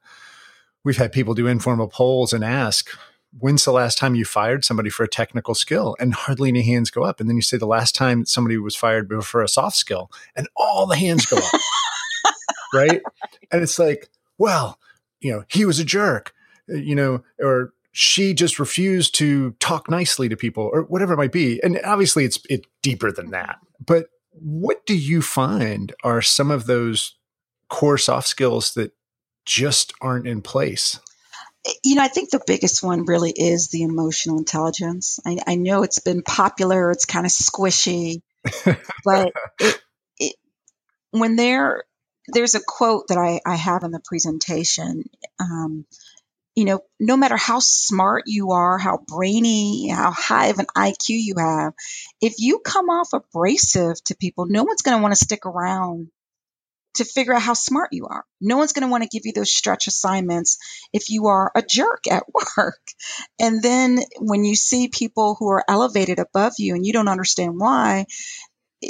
we've 0.84 0.98
had 0.98 1.12
people 1.12 1.34
do 1.34 1.48
informal 1.48 1.88
polls 1.88 2.34
and 2.34 2.44
ask, 2.44 2.90
when's 3.40 3.66
the 3.66 3.72
last 3.72 3.98
time 3.98 4.16
you 4.16 4.26
fired 4.26 4.64
somebody 4.64 4.90
for 4.90 5.04
a 5.04 5.08
technical 5.08 5.56
skill? 5.56 5.96
And 6.00 6.14
hardly 6.14 6.50
any 6.50 6.64
hands 6.64 6.90
go 6.90 7.04
up. 7.04 7.20
And 7.20 7.30
then 7.30 7.36
you 7.36 7.42
say 7.42 7.58
the 7.58 7.66
last 7.66 7.96
time 7.96 8.26
somebody 8.26 8.58
was 8.58 8.76
fired 8.76 9.12
for 9.24 9.42
a 9.42 9.48
soft 9.48 9.76
skill, 9.76 10.12
and 10.36 10.48
all 10.56 10.86
the 10.86 10.96
hands 10.96 11.26
go 11.26 11.38
up. 11.38 11.62
right? 12.74 13.02
And 13.52 13.62
it's 13.62 13.80
like, 13.80 14.10
well, 14.38 14.80
you 15.22 15.32
know, 15.32 15.44
he 15.48 15.66
was 15.66 15.80
a 15.80 15.86
jerk, 15.86 16.34
uh, 16.70 16.76
you 16.76 16.96
know, 16.96 17.24
or 17.40 17.74
she 17.92 18.34
just 18.34 18.60
refused 18.60 19.16
to 19.16 19.52
talk 19.60 19.90
nicely 19.90 20.28
to 20.28 20.36
people 20.36 20.70
or 20.74 20.82
whatever 20.84 21.14
it 21.14 21.18
might 21.18 21.32
be. 21.32 21.62
And 21.64 21.80
obviously 21.86 22.26
it's 22.26 22.40
it 22.50 22.66
deeper 22.82 23.12
than 23.12 23.30
that. 23.32 23.60
But 23.84 24.08
what 24.32 24.86
do 24.88 24.98
you 24.98 25.22
find 25.22 25.94
are 26.04 26.22
some 26.22 26.50
of 26.50 26.66
those 26.66 27.16
core 27.70 28.00
soft 28.00 28.28
skills 28.28 28.74
that 28.74 28.94
just 29.46 29.94
aren't 30.02 30.28
in 30.28 30.42
place? 30.42 31.00
You 31.84 31.96
know, 31.96 32.04
I 32.04 32.10
think 32.10 32.30
the 32.30 32.44
biggest 32.46 32.84
one 32.84 33.06
really 33.06 33.32
is 33.32 33.70
the 33.70 33.84
emotional 33.84 34.38
intelligence. 34.38 35.20
I, 35.26 35.40
I 35.48 35.56
know 35.56 35.84
it's 35.84 36.00
been 36.00 36.22
popular, 36.22 36.92
it's 36.92 37.06
kind 37.06 37.26
of 37.26 37.32
squishy, 37.32 38.22
but 39.06 39.34
it, 39.60 39.82
it, 40.20 40.36
when 41.12 41.36
there, 41.36 41.84
there's 42.28 42.56
a 42.56 42.62
quote 42.66 43.08
that 43.08 43.18
I, 43.18 43.40
I 43.46 43.56
have 43.56 43.84
in 43.84 43.92
the 43.92 44.02
presentation. 44.04 45.10
Um, 45.40 45.86
you 46.56 46.66
know, 46.66 46.82
no 47.00 47.18
matter 47.18 47.38
how 47.38 47.60
smart 47.60 48.24
you 48.28 48.52
are, 48.52 48.78
how 48.78 49.00
brainy, 49.08 49.90
how 49.90 50.12
high 50.12 50.48
of 50.48 50.60
an 50.60 50.68
IQ 50.78 50.96
you 51.08 51.36
have, 51.38 51.74
if 52.22 52.36
you 52.38 52.60
come 52.60 52.90
off 52.90 53.14
abrasive 53.14 54.04
to 54.04 54.16
people, 54.16 54.46
no 54.46 54.64
one's 54.64 54.84
going 54.84 54.98
to 54.98 55.02
want 55.02 55.14
to 55.14 55.24
stick 55.24 55.46
around 55.46 56.10
to 56.96 57.06
figure 57.06 57.34
out 57.34 57.42
how 57.42 57.54
smart 57.54 57.90
you 57.92 58.06
are. 58.08 58.24
No 58.40 58.58
one's 58.58 58.74
going 58.74 58.86
to 58.86 58.92
want 58.92 59.04
to 59.04 59.10
give 59.10 59.26
you 59.26 59.34
those 59.34 59.54
stretch 59.54 59.88
assignments 59.88 60.58
if 60.94 61.10
you 61.10 61.28
are 61.28 61.52
a 61.56 61.62
jerk 61.62 62.04
at 62.10 62.24
work. 62.58 62.82
And 63.40 63.62
then 63.62 64.00
when 64.20 64.44
you 64.44 64.56
see 64.56 64.88
people 64.90 65.36
who 65.38 65.50
are 65.50 65.66
elevated 65.68 66.20
above 66.20 66.54
you 66.60 66.76
and 66.76 66.86
you 66.86 66.94
don't 66.94 67.08
understand 67.08 67.54
why, 67.58 68.06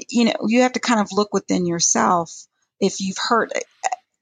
you 0.10 0.26
know, 0.26 0.36
you 0.48 0.62
have 0.62 0.74
to 0.74 0.80
kind 0.80 1.00
of 1.00 1.10
look 1.12 1.34
within 1.34 1.66
yourself 1.66 2.32
if 2.80 3.00
you've 3.00 3.18
heard 3.30 3.52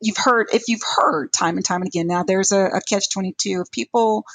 you've 0.02 0.18
heard 0.18 0.48
if 0.54 0.64
you've 0.68 0.82
heard 0.98 1.32
time 1.32 1.58
and 1.58 1.66
time 1.66 1.82
and 1.82 1.88
again 1.88 2.08
now 2.08 2.24
there's 2.24 2.52
a, 2.52 2.66
a 2.66 2.82
catch 2.82 3.10
22 3.12 3.62
if 3.62 3.72
people 3.72 4.26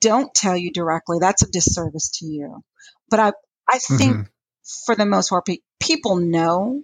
don't 0.00 0.32
tell 0.34 0.56
you 0.56 0.72
directly 0.72 1.18
that's 1.20 1.42
a 1.42 1.50
disservice 1.50 2.10
to 2.10 2.26
you 2.26 2.62
but 3.10 3.20
i 3.20 3.32
i 3.68 3.78
think 3.78 4.14
mm-hmm. 4.14 4.22
for 4.86 4.94
the 4.94 5.06
most 5.06 5.28
part 5.28 5.46
people 5.80 6.16
know 6.16 6.82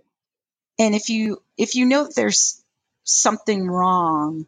and 0.79 0.95
if 0.95 1.09
you 1.11 1.43
if 1.57 1.75
you 1.75 1.87
know 1.87 2.09
there's 2.15 2.63
something 3.05 3.67
wrong, 3.67 4.47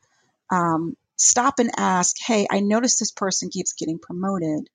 um, 0.51 0.97
stop 1.17 1.59
and 1.59 1.71
ask, 1.77 2.17
hey, 2.25 2.47
I 2.51 2.61
noticed 2.61 2.99
this 3.01 3.13
person 3.13 3.51
keeps 3.51 3.73
getting 3.73 3.99
promoted 3.99 4.69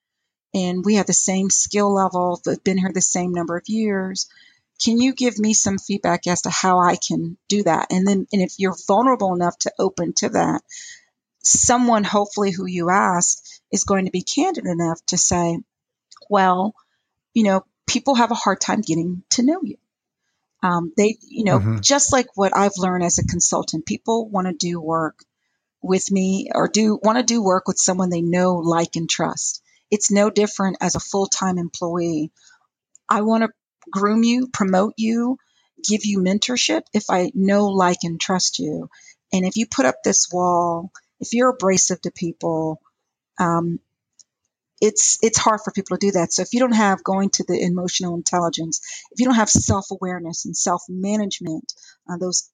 and 0.56 0.86
we 0.86 0.96
have 0.96 1.06
the 1.06 1.14
same 1.14 1.50
skill 1.50 1.94
level, 1.94 2.42
they've 2.46 2.64
been 2.64 2.78
here 2.78 2.92
the 2.94 3.02
same 3.02 3.34
number 3.34 3.58
of 3.58 3.68
years. 3.68 4.28
Can 4.84 5.00
you 5.02 5.14
give 5.14 5.38
me 5.38 5.54
some 5.54 5.78
feedback 5.78 6.28
as 6.28 6.44
to 6.44 6.50
how 6.50 6.80
I 6.80 6.96
can 6.96 7.38
do 7.50 7.64
that? 7.64 7.88
And 7.92 8.08
then, 8.08 8.26
and 8.32 8.42
if 8.42 8.54
you're 8.58 8.76
vulnerable 8.88 9.34
enough 9.34 9.58
to 9.60 9.74
open 9.78 10.14
to 10.14 10.30
that, 10.30 10.62
someone 11.44 12.04
hopefully 12.04 12.52
who 12.52 12.66
you 12.66 12.90
ask 12.90 13.44
is 13.72 13.84
going 13.84 14.06
to 14.06 14.12
be 14.12 14.22
candid 14.22 14.66
enough 14.66 15.00
to 15.08 15.18
say, 15.18 15.60
well, 16.30 16.74
you 17.34 17.44
know, 17.44 17.66
people 17.86 18.16
have 18.16 18.32
a 18.32 18.36
hard 18.36 18.62
time 18.62 18.82
getting 18.82 19.24
to 19.32 19.44
know 19.44 19.60
you. 19.62 19.78
Um, 20.66 20.92
they, 20.98 21.18
you 21.22 21.44
know, 21.44 21.60
mm-hmm. 21.60 21.80
just 21.82 22.12
like 22.12 22.26
what 22.34 22.58
I've 22.58 22.78
learned 22.78 23.04
as 23.04 23.20
a 23.20 23.28
consultant, 23.28 23.86
people 23.86 24.28
want 24.28 24.48
to 24.48 24.54
do 24.54 24.82
work 24.82 25.20
with 25.84 26.10
me 26.10 26.50
or 26.56 26.68
do 26.68 27.00
want 27.04 27.20
to 27.20 27.24
do 27.24 27.44
work 27.44 27.68
with 27.68 27.78
someone 27.78 28.10
they 28.10 28.24
know, 28.24 28.56
like, 28.56 28.96
and 28.96 29.08
trust. 29.08 29.62
It's 29.92 30.10
no 30.10 30.32
different 30.32 30.78
as 30.82 30.96
a 30.96 31.00
full 31.00 31.28
time 31.28 31.60
employee. 31.60 32.32
I 33.08 33.22
want 33.22 33.44
to 33.44 33.50
groom 33.92 34.24
you, 34.24 34.48
promote 34.48 34.94
you, 34.98 35.38
give 35.88 36.04
you 36.04 36.18
mentorship 36.18 36.82
if 36.96 37.12
I 37.12 37.32
know, 37.36 37.68
like, 37.68 38.00
and 38.02 38.20
trust 38.20 38.58
you. 38.58 38.90
And 39.32 39.46
if 39.46 39.58
you 39.58 39.68
put 39.68 39.86
up 39.86 39.98
this 40.04 40.30
wall, 40.32 40.92
if 41.20 41.34
you're 41.34 41.52
abrasive 41.52 42.02
to 42.02 42.12
people, 42.12 42.82
um, 43.40 43.80
it's 44.82 45.18
it's 45.22 45.38
hard 45.38 45.62
for 45.64 45.72
people 45.72 45.98
to 45.98 46.08
do 46.08 46.12
that. 46.14 46.34
So 46.34 46.42
if 46.42 46.54
you 46.54 46.60
don't 46.60 46.74
have 46.74 47.04
going 47.04 47.30
to 47.32 47.46
the 47.48 47.60
emotional 47.60 48.16
intelligence, 48.16 48.82
if 49.12 49.20
you 49.20 49.26
don't 49.26 49.36
have 49.36 49.50
self 49.50 49.88
awareness 49.92 50.46
and 50.46 50.56
self 50.56 50.84
management, 50.90 51.74
uh, 52.10 52.18
those 52.18 52.50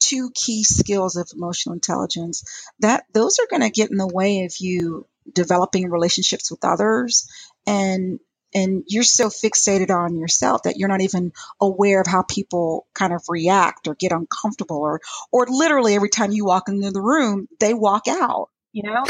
two 0.00 0.30
key 0.34 0.64
skills 0.64 1.16
of 1.16 1.30
emotional 1.34 1.74
intelligence, 1.74 2.44
that 2.80 3.04
those 3.12 3.38
are 3.38 3.46
going 3.50 3.62
to 3.62 3.70
get 3.70 3.90
in 3.90 3.96
the 3.96 4.06
way 4.08 4.44
of 4.44 4.54
you 4.58 5.06
developing 5.32 5.90
relationships 5.90 6.50
with 6.50 6.64
others 6.64 7.28
and 7.66 8.18
and 8.52 8.82
you're 8.88 9.04
so 9.04 9.28
fixated 9.28 9.90
on 9.90 10.16
yourself 10.16 10.64
that 10.64 10.76
you're 10.76 10.88
not 10.88 11.02
even 11.02 11.32
aware 11.60 12.00
of 12.00 12.06
how 12.08 12.22
people 12.22 12.86
kind 12.94 13.12
of 13.12 13.22
react 13.28 13.86
or 13.86 13.94
get 13.94 14.12
uncomfortable 14.12 14.78
or 14.78 15.00
or 15.30 15.46
literally 15.48 15.94
every 15.94 16.08
time 16.08 16.32
you 16.32 16.44
walk 16.44 16.68
into 16.68 16.90
the 16.90 17.02
room 17.02 17.46
they 17.60 17.74
walk 17.74 18.08
out 18.08 18.48
you 18.72 18.84
know, 18.84 19.04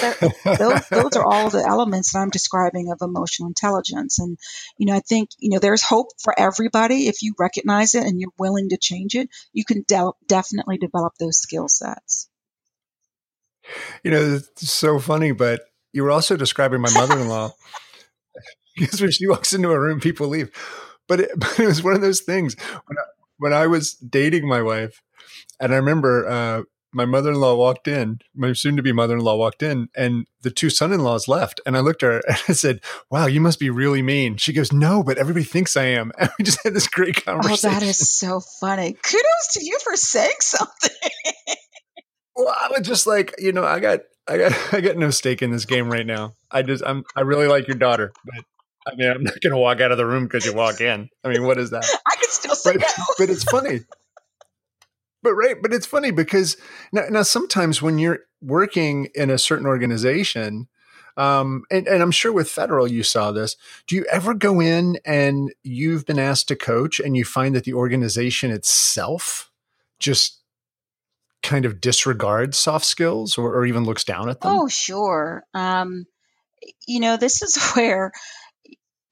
those, 0.45 0.89
those 0.89 1.17
are 1.17 1.25
all 1.25 1.51
the 1.51 1.65
elements 1.67 2.13
that 2.13 2.21
I'm 2.21 2.31
describing 2.31 2.91
of 2.91 2.99
emotional 3.03 3.49
intelligence. 3.49 4.19
And, 4.19 4.39
you 4.79 4.87
know, 4.87 4.95
I 4.95 5.01
think, 5.01 5.31
you 5.39 5.51
know, 5.51 5.59
there's 5.59 5.83
hope 5.83 6.09
for 6.19 6.39
everybody. 6.39 7.09
If 7.09 7.23
you 7.23 7.35
recognize 7.39 7.95
it 7.95 8.05
and 8.05 8.19
you're 8.21 8.33
willing 8.39 8.71
to 8.71 8.79
change 8.79 9.15
it, 9.15 9.29
you 9.53 9.65
can 9.65 9.85
de- 9.87 10.13
definitely 10.27 10.79
develop 10.79 11.15
those 11.19 11.37
skill 11.37 11.69
sets. 11.69 12.29
You 14.03 14.11
know, 14.11 14.35
it's 14.37 14.71
so 14.71 14.99
funny, 14.99 15.33
but 15.33 15.61
you 15.93 16.05
were 16.05 16.11
also 16.11 16.37
describing 16.37 16.81
my 16.81 16.93
mother 16.93 17.19
in 17.19 17.29
law 17.29 17.53
because 18.77 19.01
when 19.01 19.11
she 19.11 19.27
walks 19.27 19.53
into 19.53 19.71
a 19.71 19.79
room, 19.79 20.01
people 20.01 20.29
leave. 20.29 20.51
But 21.07 21.21
it, 21.21 21.31
but 21.37 21.59
it 21.61 21.67
was 21.67 21.83
one 21.83 21.95
of 21.95 22.01
those 22.01 22.21
things 22.21 22.57
when 22.87 22.99
I, 22.99 23.03
when 23.37 23.53
I 23.53 23.67
was 23.67 23.95
dating 23.95 24.49
my 24.49 24.63
wife, 24.63 25.03
and 25.61 25.73
I 25.73 25.77
remember 25.77 26.29
uh, 26.29 26.63
my 26.93 27.05
mother-in-law 27.05 27.55
walked 27.57 27.89
in, 27.89 28.21
my 28.35 28.53
soon-to-be 28.53 28.93
mother-in-law 28.93 29.37
walked 29.37 29.63
in, 29.63 29.89
and 29.95 30.27
the 30.43 30.51
two 30.51 30.71
son-in-laws 30.71 31.29
left. 31.29 31.61
And 31.65 31.77
I 31.77 31.81
looked 31.81 32.03
at 32.03 32.07
her 32.09 32.23
and 32.29 32.39
I 32.49 32.53
said, 32.53 32.81
"Wow, 33.11 33.27
you 33.27 33.41
must 33.41 33.59
be 33.59 33.71
really 33.71 34.03
mean." 34.03 34.37
She 34.37 34.53
goes, 34.53 34.73
"No, 34.73 35.03
but 35.03 35.19
everybody 35.19 35.45
thinks 35.45 35.77
I 35.77 35.85
am." 35.85 36.13
And 36.21 36.31
we 36.39 36.45
just 36.45 36.63
had 36.63 36.75
this 36.75 36.89
great 36.89 37.25
conversation. 37.25 37.71
Oh, 37.71 37.73
that 37.73 37.83
is 37.83 38.11
so 38.19 38.41
funny. 38.41 38.93
Kudos 38.93 39.53
to 39.53 39.65
you 39.65 39.79
for 39.83 39.97
saying 39.97 40.37
something. 40.41 41.11
well, 42.37 42.49
I 42.49 42.69
was 42.77 42.87
just 42.87 43.07
like, 43.07 43.35
you 43.39 43.53
know, 43.53 43.65
I 43.65 43.81
got, 43.81 44.01
I 44.29 44.37
got, 44.37 44.75
I 44.75 44.81
got 44.81 44.97
no 44.97 45.11
stake 45.11 45.43
in 45.43 45.51
this 45.51 45.65
game 45.65 45.91
right 45.91 46.07
now. 46.07 46.35
I 46.51 46.63
just, 46.63 46.85
I'm, 46.87 47.05
I 47.17 47.23
really 47.23 47.47
like 47.47 47.69
your 47.69 47.77
daughter, 47.77 48.13
but 48.25 48.45
I 48.87 48.95
mean, 48.97 49.11
I'm 49.11 49.23
not 49.23 49.41
going 49.41 49.53
to 49.53 49.59
walk 49.59 49.81
out 49.81 49.93
of 49.93 49.99
the 49.99 50.07
room 50.07 50.25
because 50.25 50.45
you 50.45 50.55
walk 50.55 50.81
in. 50.81 51.09
I 51.25 51.29
mean, 51.29 51.45
what 51.45 51.59
is 51.59 51.71
that? 51.71 51.85
I 52.07 52.17
could 52.17 52.31
still 52.31 52.55
say 52.55 52.75
but, 52.75 52.81
no. 52.81 53.05
but 53.19 53.31
it's 53.31 53.45
funny. 53.45 53.81
But 55.23 55.35
right, 55.35 55.57
but 55.61 55.73
it's 55.73 55.87
funny 55.87 56.11
because 56.11 56.57
now, 56.93 57.03
now 57.11 57.23
sometimes 57.23 57.83
when 57.83 57.99
you're 57.99 58.21
working 58.41 59.09
in 59.15 59.31
a 59.31 59.39
certain 59.39 59.67
organization, 59.67 60.69
um, 61.17 61.65
and, 61.71 61.87
and 61.87 62.03
I'm 62.03 62.11
sure 62.11 62.33
with 62.33 62.51
federal 62.51 62.89
you 62.89 63.03
saw 63.03 63.33
this. 63.33 63.57
Do 63.87 63.97
you 63.97 64.07
ever 64.11 64.33
go 64.33 64.61
in 64.61 64.99
and 65.05 65.53
you've 65.63 66.07
been 66.07 66.19
asked 66.19 66.49
to 66.49 66.57
coach 66.57 67.01
and 67.01 67.17
you 67.17 67.25
find 67.25 67.55
that 67.55 67.65
the 67.65 67.75
organization 67.75 68.51
itself 68.51 69.51
just 69.99 70.41
kind 71.43 71.65
of 71.65 71.81
disregards 71.81 72.59
soft 72.59 72.85
skills 72.85 73.37
or, 73.37 73.55
or 73.55 73.67
even 73.67 73.85
looks 73.85 74.05
down 74.05 74.29
at 74.29 74.41
them? 74.41 74.53
Oh, 74.53 74.69
sure. 74.69 75.45
Um, 75.53 76.07
you 76.87 77.01
know, 77.01 77.17
this 77.17 77.43
is 77.43 77.63
where, 77.75 78.13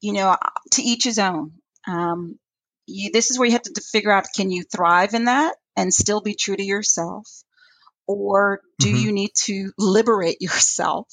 you 0.01 0.13
know, 0.13 0.35
to 0.71 0.81
each 0.81 1.03
his 1.03 1.19
own. 1.19 1.53
Um, 1.87 2.39
you, 2.87 3.11
this 3.11 3.29
is 3.29 3.37
where 3.37 3.45
you 3.45 3.53
have 3.53 3.61
to, 3.63 3.73
to 3.73 3.81
figure 3.81 4.11
out 4.11 4.25
can 4.35 4.49
you 4.49 4.63
thrive 4.63 5.13
in 5.13 5.25
that 5.25 5.55
and 5.79 5.93
still 5.93 6.21
be 6.21 6.35
true 6.35 6.57
to 6.57 6.63
yourself? 6.63 7.25
Or 8.07 8.61
do 8.79 8.89
Mhm. 8.89 9.01
you 9.01 9.11
need 9.13 9.31
to 9.45 9.71
liberate 9.77 10.37
yourself 10.41 11.07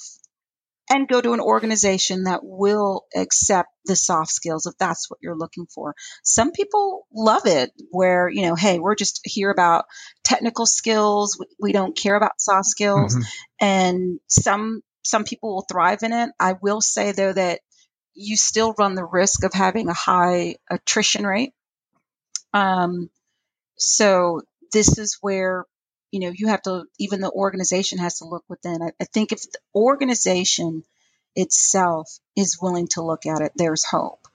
and 0.88 1.08
go 1.08 1.20
to 1.20 1.32
an 1.32 1.40
organization 1.40 2.24
that 2.24 2.40
will 2.42 3.04
accept 3.14 3.68
the 3.86 3.96
soft 3.96 4.30
skills 4.30 4.66
if 4.66 4.74
that's 4.78 5.08
what 5.10 5.18
you're 5.22 5.36
looking 5.36 5.66
for? 5.66 5.94
Some 6.24 6.50
people 6.52 7.06
love 7.14 7.46
it 7.46 7.70
where, 7.90 8.28
you 8.28 8.42
know, 8.42 8.56
hey, 8.56 8.78
we're 8.80 8.96
just 8.96 9.20
here 9.24 9.50
about 9.50 9.84
technical 10.24 10.66
skills. 10.66 11.36
We, 11.38 11.46
we 11.60 11.72
don't 11.72 11.96
care 11.96 12.16
about 12.16 12.40
soft 12.40 12.66
skills 12.66 13.14
Mhm. 13.16 13.24
and 13.60 14.20
some 14.26 14.82
some 15.04 15.22
people 15.24 15.54
will 15.54 15.66
thrive 15.70 16.02
in 16.02 16.12
it. 16.12 16.30
I 16.40 16.54
will 16.60 16.80
say 16.80 17.12
though 17.12 17.32
that 17.32 17.60
you 18.14 18.36
still 18.36 18.74
run 18.76 18.96
the 18.96 19.04
risk 19.04 19.44
of 19.44 19.52
having 19.52 19.88
a 19.88 19.94
high 19.94 20.56
attrition 20.68 21.24
rate. 21.24 21.52
Um, 22.52 23.10
so 23.76 24.42
this 24.72 24.98
is 24.98 25.18
where 25.20 25.64
you 26.10 26.20
know 26.20 26.32
you 26.34 26.48
have 26.48 26.62
to 26.62 26.84
even 26.98 27.20
the 27.20 27.30
organization 27.30 27.98
has 27.98 28.18
to 28.18 28.26
look 28.26 28.44
within. 28.48 28.82
I, 28.82 28.90
I 29.00 29.04
think 29.04 29.32
if 29.32 29.42
the 29.42 29.58
organization 29.74 30.84
itself 31.34 32.18
is 32.34 32.58
willing 32.60 32.88
to 32.88 33.02
look 33.02 33.26
at 33.26 33.42
it, 33.42 33.52
there's 33.56 33.84
hope. 33.84 34.26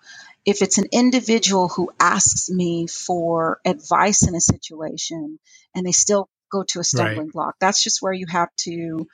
If 0.46 0.62
it's 0.62 0.78
an 0.78 0.88
individual 0.92 1.68
who 1.68 1.92
asks 2.00 2.50
me 2.50 2.88
for 2.88 3.60
advice 3.66 4.28
in 4.28 4.36
a 4.36 4.42
situation 4.42 5.40
and 5.76 5.86
they 5.86 5.92
still 5.92 6.30
go 6.52 6.64
to 6.64 6.80
a 6.80 6.84
stumbling 6.84 7.30
block, 7.30 7.56
that's 7.60 7.84
just 7.84 8.02
where 8.02 8.14
you 8.14 8.26
have 8.28 8.50
to 8.62 9.08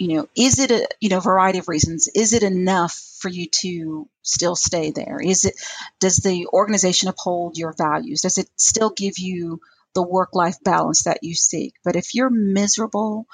you 0.00 0.16
know 0.16 0.28
is 0.34 0.58
it 0.58 0.70
a 0.70 0.88
you 0.98 1.10
know 1.10 1.20
variety 1.20 1.58
of 1.58 1.68
reasons 1.68 2.08
is 2.14 2.32
it 2.32 2.42
enough 2.42 2.98
for 3.18 3.28
you 3.28 3.46
to 3.60 4.08
still 4.22 4.56
stay 4.56 4.90
there 4.90 5.20
is 5.22 5.44
it 5.44 5.54
does 6.00 6.16
the 6.16 6.46
organization 6.52 7.08
uphold 7.08 7.58
your 7.58 7.74
values 7.76 8.22
does 8.22 8.38
it 8.38 8.48
still 8.56 8.90
give 8.90 9.18
you 9.18 9.60
the 9.94 10.02
work 10.02 10.30
life 10.34 10.56
balance 10.64 11.04
that 11.04 11.20
you 11.22 11.34
seek 11.34 11.74
but 11.84 11.96
if 11.96 12.14
you're 12.14 12.30
miserable 12.30 13.26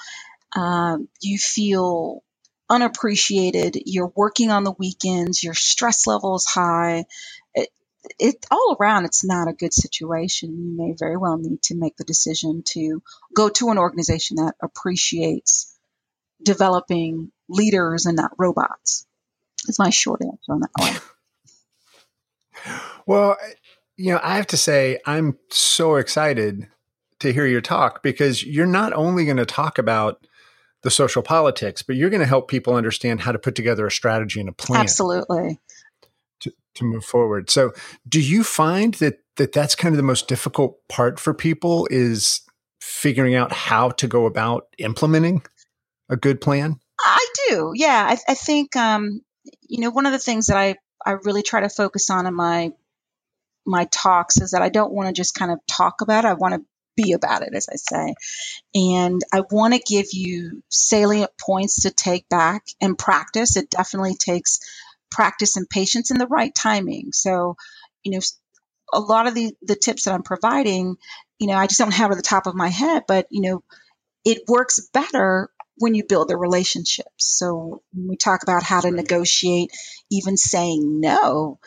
um, 0.56 1.08
you 1.22 1.38
feel 1.38 2.22
unappreciated 2.70 3.78
you're 3.86 4.12
working 4.16 4.50
on 4.50 4.64
the 4.64 4.74
weekends 4.78 5.42
your 5.42 5.54
stress 5.54 6.06
level 6.06 6.36
is 6.36 6.46
high 6.46 7.04
it, 7.54 7.68
it 8.18 8.46
all 8.50 8.76
around 8.80 9.04
it's 9.04 9.24
not 9.24 9.48
a 9.48 9.54
good 9.54 9.74
situation 9.74 10.50
you 10.58 10.76
may 10.76 10.94
very 10.98 11.16
well 11.16 11.38
need 11.38 11.62
to 11.62 11.76
make 11.76 11.96
the 11.96 12.04
decision 12.04 12.62
to 12.64 13.02
go 13.34 13.48
to 13.50 13.70
an 13.70 13.78
organization 13.78 14.36
that 14.36 14.54
appreciates 14.62 15.66
developing 16.42 17.32
leaders 17.48 18.06
and 18.06 18.16
not 18.16 18.32
robots. 18.38 19.06
Is 19.68 19.78
my 19.78 19.90
short 19.90 20.22
answer 20.22 20.52
on 20.52 20.60
that 20.60 20.70
one. 20.76 20.96
Well, 23.06 23.36
you 23.96 24.12
know, 24.12 24.20
I 24.22 24.36
have 24.36 24.46
to 24.48 24.56
say, 24.56 25.00
I'm 25.06 25.38
so 25.50 25.96
excited 25.96 26.68
to 27.20 27.32
hear 27.32 27.46
your 27.46 27.60
talk 27.60 28.02
because 28.02 28.44
you're 28.44 28.66
not 28.66 28.92
only 28.92 29.24
going 29.24 29.38
to 29.38 29.46
talk 29.46 29.78
about 29.78 30.26
the 30.82 30.90
social 30.90 31.22
politics, 31.22 31.82
but 31.82 31.96
you're 31.96 32.10
going 32.10 32.20
to 32.20 32.26
help 32.26 32.48
people 32.48 32.74
understand 32.74 33.20
how 33.20 33.32
to 33.32 33.38
put 33.38 33.54
together 33.54 33.86
a 33.86 33.90
strategy 33.90 34.38
and 34.38 34.48
a 34.48 34.52
plan 34.52 34.82
Absolutely. 34.82 35.58
to, 36.40 36.52
to 36.74 36.84
move 36.84 37.04
forward. 37.04 37.50
So, 37.50 37.72
do 38.06 38.20
you 38.20 38.44
find 38.44 38.94
that, 38.94 39.20
that 39.36 39.52
that's 39.52 39.74
kind 39.74 39.94
of 39.94 39.96
the 39.96 40.02
most 40.02 40.28
difficult 40.28 40.86
part 40.88 41.18
for 41.18 41.32
people 41.32 41.88
is 41.90 42.42
figuring 42.80 43.34
out 43.34 43.52
how 43.52 43.90
to 43.90 44.06
go 44.06 44.26
about 44.26 44.68
implementing 44.78 45.42
a 46.08 46.16
good 46.16 46.40
plan? 46.40 46.78
I 47.00 47.26
do. 47.48 47.72
Yeah. 47.74 48.06
I, 48.10 48.18
I 48.30 48.34
think, 48.34 48.76
um, 48.76 49.22
you 49.62 49.80
know, 49.80 49.90
one 49.90 50.06
of 50.06 50.12
the 50.12 50.18
things 50.18 50.46
that 50.46 50.56
I, 50.56 50.76
I 51.04 51.12
really 51.24 51.42
try 51.42 51.60
to 51.60 51.68
focus 51.68 52.10
on 52.10 52.26
in 52.26 52.34
my 52.34 52.72
my 53.66 53.86
talks 53.90 54.40
is 54.40 54.52
that 54.52 54.62
I 54.62 54.68
don't 54.68 54.92
want 54.92 55.08
to 55.08 55.12
just 55.12 55.34
kind 55.34 55.50
of 55.50 55.58
talk 55.66 56.00
about 56.00 56.24
it. 56.24 56.28
I 56.28 56.34
want 56.34 56.54
to 56.54 56.64
be 56.96 57.12
about 57.12 57.42
it, 57.42 57.52
as 57.54 57.68
I 57.70 57.76
say. 57.76 58.14
And 58.74 59.20
I 59.32 59.42
want 59.50 59.74
to 59.74 59.80
give 59.80 60.06
you 60.12 60.62
salient 60.68 61.30
points 61.38 61.82
to 61.82 61.90
take 61.90 62.28
back 62.28 62.64
and 62.80 62.98
practice. 62.98 63.56
It 63.56 63.70
definitely 63.70 64.16
takes 64.16 64.60
practice 65.10 65.56
and 65.56 65.68
patience 65.68 66.10
and 66.10 66.20
the 66.20 66.26
right 66.26 66.54
timing. 66.54 67.10
So, 67.12 67.56
you 68.02 68.12
know, 68.12 68.20
a 68.92 69.00
lot 69.00 69.26
of 69.26 69.34
the, 69.34 69.52
the 69.62 69.76
tips 69.76 70.04
that 70.04 70.14
I'm 70.14 70.22
providing, 70.22 70.96
you 71.38 71.48
know, 71.48 71.54
I 71.54 71.66
just 71.66 71.78
don't 71.78 71.92
have 71.92 72.10
it 72.10 72.14
at 72.14 72.16
the 72.16 72.22
top 72.22 72.46
of 72.46 72.54
my 72.54 72.68
head, 72.68 73.02
but, 73.06 73.26
you 73.30 73.42
know, 73.42 73.62
it 74.24 74.42
works 74.48 74.88
better 74.92 75.50
when 75.78 75.94
you 75.94 76.04
build 76.04 76.28
the 76.28 76.36
relationships. 76.36 77.10
So 77.18 77.82
when 77.92 78.08
we 78.08 78.16
talk 78.16 78.42
about 78.42 78.62
how 78.62 78.80
to 78.80 78.90
negotiate, 78.90 79.70
even 80.10 80.36
saying 80.36 81.00
no, 81.00 81.58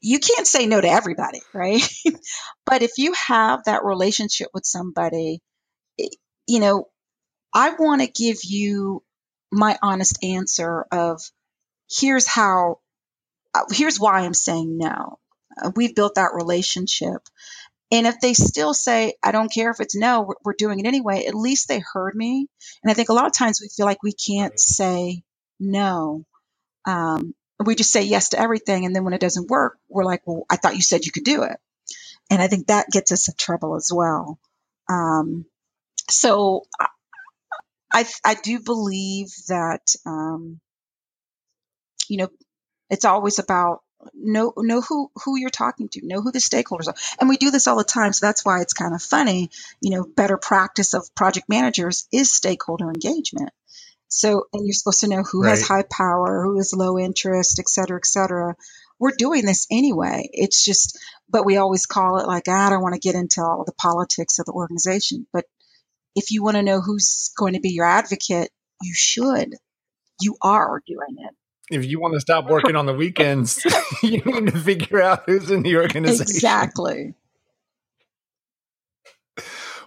you 0.00 0.18
can't 0.20 0.46
say 0.46 0.66
no 0.66 0.80
to 0.80 0.88
everybody, 0.88 1.40
right? 1.54 1.82
but 2.66 2.82
if 2.82 2.92
you 2.98 3.12
have 3.14 3.64
that 3.64 3.84
relationship 3.84 4.48
with 4.54 4.64
somebody, 4.66 5.40
you 6.46 6.60
know, 6.60 6.88
I 7.54 7.70
want 7.70 8.02
to 8.02 8.08
give 8.08 8.38
you 8.44 9.02
my 9.50 9.78
honest 9.82 10.22
answer 10.22 10.86
of 10.92 11.20
here's 11.90 12.26
how, 12.26 12.80
uh, 13.54 13.64
here's 13.70 13.98
why 13.98 14.20
I'm 14.20 14.34
saying 14.34 14.78
no. 14.78 15.18
Uh, 15.60 15.70
we've 15.76 15.94
built 15.94 16.16
that 16.16 16.34
relationship. 16.34 17.22
And 17.90 18.06
if 18.06 18.20
they 18.20 18.34
still 18.34 18.74
say, 18.74 19.14
I 19.22 19.32
don't 19.32 19.52
care 19.52 19.70
if 19.70 19.80
it's 19.80 19.96
no, 19.96 20.22
we're, 20.22 20.34
we're 20.44 20.52
doing 20.58 20.78
it 20.80 20.86
anyway, 20.86 21.24
at 21.26 21.34
least 21.34 21.68
they 21.68 21.80
heard 21.80 22.14
me. 22.14 22.46
And 22.82 22.90
I 22.90 22.94
think 22.94 23.08
a 23.08 23.14
lot 23.14 23.26
of 23.26 23.32
times 23.32 23.60
we 23.60 23.68
feel 23.68 23.86
like 23.86 24.02
we 24.02 24.12
can't 24.12 24.58
say 24.60 25.22
no. 25.58 26.24
Um, 26.86 27.34
we 27.58 27.74
just 27.74 27.92
say 27.92 28.02
yes 28.02 28.30
to 28.30 28.40
everything. 28.40 28.84
And 28.84 28.94
then 28.94 29.04
when 29.04 29.14
it 29.14 29.20
doesn't 29.20 29.48
work, 29.48 29.78
we're 29.88 30.04
like, 30.04 30.22
well, 30.26 30.44
I 30.48 30.56
thought 30.56 30.76
you 30.76 30.82
said 30.82 31.04
you 31.04 31.12
could 31.12 31.24
do 31.24 31.42
it. 31.42 31.56
And 32.30 32.42
I 32.42 32.48
think 32.48 32.66
that 32.66 32.88
gets 32.90 33.10
us 33.12 33.28
in 33.28 33.34
trouble 33.36 33.76
as 33.76 33.90
well. 33.92 34.38
Um, 34.88 35.46
so 36.08 36.66
I, 37.92 38.06
I, 38.24 38.34
do 38.34 38.60
believe 38.60 39.28
that, 39.48 39.94
um, 40.06 40.60
you 42.08 42.18
know, 42.18 42.28
it's 42.90 43.04
always 43.04 43.38
about 43.38 43.82
know 44.14 44.52
know 44.56 44.80
who 44.80 45.10
who 45.24 45.38
you're 45.38 45.50
talking 45.50 45.88
to, 45.88 46.06
know 46.06 46.20
who 46.20 46.32
the 46.32 46.38
stakeholders 46.38 46.88
are, 46.88 46.94
and 47.20 47.28
we 47.28 47.36
do 47.36 47.50
this 47.50 47.66
all 47.66 47.76
the 47.76 47.84
time. 47.84 48.12
So 48.12 48.26
that's 48.26 48.44
why 48.44 48.60
it's 48.60 48.72
kind 48.72 48.94
of 48.94 49.02
funny. 49.02 49.50
You 49.80 49.90
know, 49.90 50.04
better 50.04 50.36
practice 50.38 50.94
of 50.94 51.14
project 51.14 51.48
managers 51.48 52.06
is 52.12 52.30
stakeholder 52.30 52.88
engagement. 52.88 53.50
So, 54.08 54.46
and 54.52 54.66
you're 54.66 54.72
supposed 54.72 55.00
to 55.00 55.08
know 55.08 55.22
who 55.22 55.42
has 55.42 55.66
high 55.66 55.84
power, 55.90 56.42
who 56.42 56.58
is 56.58 56.72
low 56.74 56.98
interest, 56.98 57.58
et 57.58 57.68
cetera, 57.68 57.98
et 57.98 58.06
cetera. 58.06 58.56
We're 58.98 59.12
doing 59.16 59.44
this 59.44 59.66
anyway. 59.70 60.28
It's 60.32 60.64
just, 60.64 60.98
but 61.28 61.44
we 61.44 61.58
always 61.58 61.86
call 61.86 62.18
it 62.18 62.26
like, 62.26 62.44
"Ah, 62.48 62.66
I 62.66 62.70
don't 62.70 62.82
want 62.82 62.94
to 62.94 63.00
get 63.00 63.14
into 63.14 63.42
all 63.42 63.64
the 63.64 63.72
politics 63.72 64.38
of 64.38 64.46
the 64.46 64.52
organization. 64.52 65.26
But 65.32 65.44
if 66.16 66.30
you 66.32 66.42
want 66.42 66.56
to 66.56 66.62
know 66.62 66.80
who's 66.80 67.30
going 67.36 67.52
to 67.52 67.60
be 67.60 67.70
your 67.70 67.86
advocate, 67.86 68.50
you 68.82 68.94
should. 68.94 69.54
You 70.20 70.36
are 70.42 70.82
doing 70.86 71.16
it. 71.18 71.34
If 71.70 71.84
you 71.84 72.00
want 72.00 72.14
to 72.14 72.20
stop 72.20 72.48
working 72.48 72.76
on 72.76 72.86
the 72.86 72.94
weekends, 72.94 73.62
you 74.02 74.22
need 74.24 74.46
to 74.52 74.58
figure 74.58 75.02
out 75.02 75.24
who's 75.26 75.50
in 75.50 75.62
the 75.62 75.76
organization. 75.76 76.22
Exactly. 76.22 77.14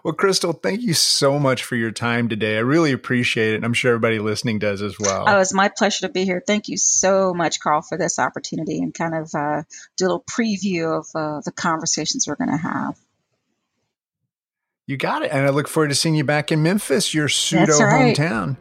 Well, 0.04 0.14
Crystal, 0.14 0.54
thank 0.54 0.82
you 0.82 0.94
so 0.94 1.38
much 1.38 1.64
for 1.64 1.76
your 1.76 1.92
time 1.92 2.28
today. 2.28 2.58
I 2.58 2.62
really 2.62 2.92
appreciate 2.92 3.54
it. 3.54 3.56
And 3.58 3.66
I'm 3.66 3.74
sure 3.74 3.92
everybody 3.92 4.20
listening 4.20 4.58
does 4.60 4.82
as 4.82 4.98
well. 5.00 5.26
Oh, 5.28 5.40
it's 5.40 5.54
my 5.54 5.70
pleasure 5.70 6.08
to 6.08 6.12
be 6.12 6.26
here. 6.26 6.44
Thank 6.46 6.70
you 6.70 6.78
so 6.78 7.34
much, 7.34 7.60
Carl, 7.60 7.82
for 7.82 7.98
this 7.98 8.18
opportunity 8.18 8.80
and 8.80 8.94
kind 8.94 9.14
of 9.14 9.34
uh, 9.36 9.64
do 9.98 10.06
a 10.06 10.08
little 10.08 10.24
preview 10.30 11.00
of 11.00 11.06
uh, 11.14 11.42
the 11.46 11.52
conversations 11.52 12.26
we're 12.28 12.36
going 12.36 12.50
to 12.50 12.58
have. 12.58 12.98
you 14.88 14.98
got 14.98 15.22
it. 15.22 15.32
And 15.32 15.46
I 15.46 15.50
look 15.50 15.68
forward 15.68 15.90
to 15.90 15.96
seeing 15.96 16.16
you 16.16 16.24
back 16.24 16.52
in 16.52 16.62
Memphis, 16.64 17.14
your 17.14 17.30
pseudo 17.30 17.78
right. 17.80 18.16
hometown. 18.16 18.58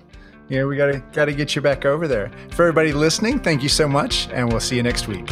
Yeah, 0.48 0.64
we 0.64 0.76
gotta 0.76 1.02
gotta 1.12 1.32
get 1.32 1.54
you 1.54 1.62
back 1.62 1.84
over 1.84 2.08
there. 2.08 2.30
For 2.50 2.62
everybody 2.62 2.92
listening, 2.92 3.38
thank 3.38 3.62
you 3.62 3.68
so 3.68 3.88
much, 3.88 4.28
and 4.32 4.50
we'll 4.50 4.60
see 4.60 4.76
you 4.76 4.82
next 4.82 5.06
week. 5.06 5.30